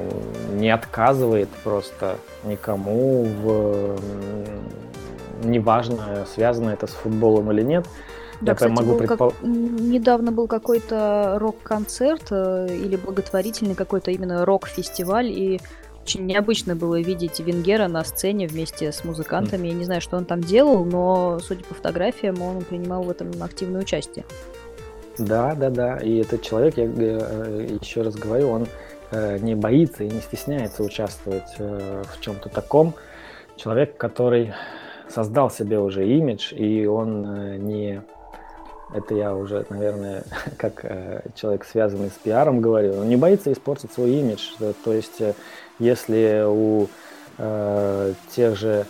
[0.54, 3.98] не отказывает просто никому в
[5.44, 7.86] неважно, связано это с футболом или нет.
[8.40, 9.30] Да, я кстати, могу был предпол...
[9.30, 9.42] как...
[9.42, 15.60] недавно был какой-то рок-концерт э, или благотворительный какой-то именно рок-фестиваль, и
[16.06, 19.66] очень необычно было видеть Венгера на сцене вместе с музыкантами.
[19.66, 23.32] Я не знаю, что он там делал, но, судя по фотографиям, он принимал в этом
[23.42, 24.24] активное участие.
[25.18, 25.96] Да, да, да.
[25.96, 28.66] И этот человек, я э, еще раз говорю, он
[29.10, 32.94] э, не боится и не стесняется участвовать в чем-то таком.
[33.56, 34.54] Человек, который
[35.08, 38.00] создал себе уже имидж, и он не
[38.92, 40.24] это я уже, наверное,
[40.56, 44.50] как э, человек, связанный с пиаром, говорю, он не боится испортить свой имидж.
[44.84, 45.34] То есть, э,
[45.78, 46.88] если у
[47.38, 48.86] э, тех же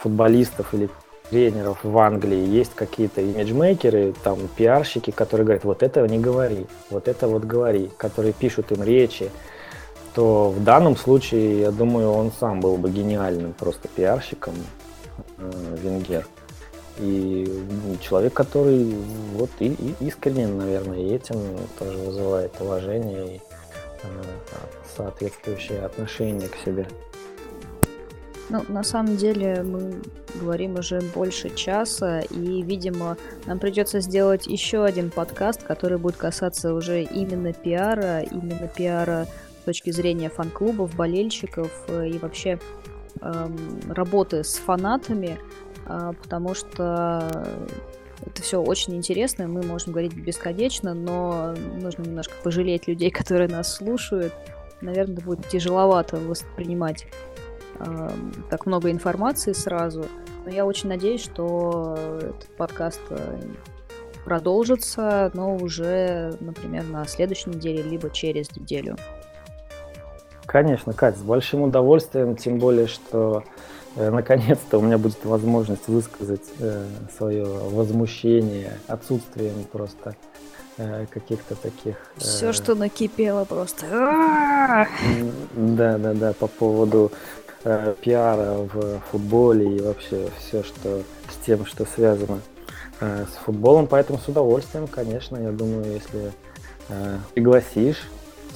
[0.00, 0.88] футболистов или
[1.30, 7.08] тренеров в Англии есть какие-то имиджмейкеры, там пиарщики, которые говорят, вот этого не говори, вот
[7.08, 9.30] это вот говори, которые пишут им речи,
[10.14, 14.54] то в данном случае, я думаю, он сам был бы гениальным просто пиарщиком,
[15.38, 16.26] э, Венгер.
[16.98, 17.46] И
[18.00, 18.94] человек, который
[19.34, 21.36] вот и, и искренен, наверное, этим
[21.78, 23.40] тоже вызывает уважение и
[24.02, 24.08] э,
[24.96, 26.86] соответствующее отношение к себе.
[28.50, 29.94] Ну, на самом деле мы
[30.34, 33.16] говорим уже больше часа, и, видимо,
[33.46, 39.26] нам придется сделать еще один подкаст, который будет касаться уже именно пиара, именно пиара
[39.62, 42.58] с точки зрения фан-клубов, болельщиков э, и вообще
[43.22, 43.58] эм,
[43.88, 45.38] работы с фанатами.
[45.86, 47.46] А, потому что
[48.26, 53.74] это все очень интересно, мы можем говорить бесконечно, но нужно немножко пожалеть людей, которые нас
[53.74, 54.32] слушают.
[54.80, 57.06] Наверное, будет тяжеловато воспринимать
[57.78, 58.10] э,
[58.50, 60.06] так много информации сразу.
[60.44, 63.40] Но я очень надеюсь, что этот подкаст э,
[64.24, 68.96] продолжится, но уже, например, на следующей неделе, либо через неделю.
[70.46, 73.44] Конечно, Кать, с большим удовольствием, тем более, что
[73.96, 80.16] наконец-то у меня будет возможность высказать э, свое возмущение отсутствием просто
[80.78, 81.96] э, каких-то таких...
[82.16, 83.86] Все, что накипело просто.
[85.54, 87.12] Да, да, да, по поводу
[88.02, 92.40] пиара в футболе и вообще все, что с тем, что связано
[93.00, 93.86] с футболом.
[93.86, 96.32] Поэтому с удовольствием, конечно, я думаю, если
[97.32, 98.02] пригласишь,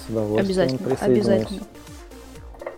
[0.04, 1.62] с удовольствием Обязательно, обязательно.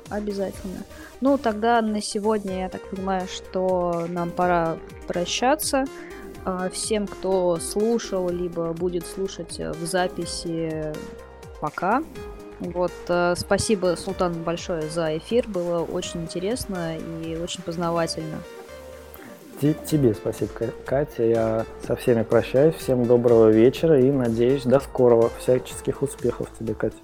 [0.08, 0.84] Обязательно.
[1.20, 5.84] Ну, тогда на сегодня я так понимаю, что нам пора прощаться.
[6.44, 10.92] А, всем, кто слушал, либо будет слушать в записи,
[11.60, 12.02] пока.
[12.60, 15.48] Вот, э, спасибо, Султан, большое за эфир.
[15.48, 18.38] Было очень интересно и очень познавательно.
[19.60, 20.50] Тебе спасибо,
[20.86, 21.22] Катя.
[21.22, 22.74] Я со всеми прощаюсь.
[22.76, 25.30] Всем доброго вечера и надеюсь, до скорого.
[25.38, 26.96] Всяческих успехов тебе, Катя.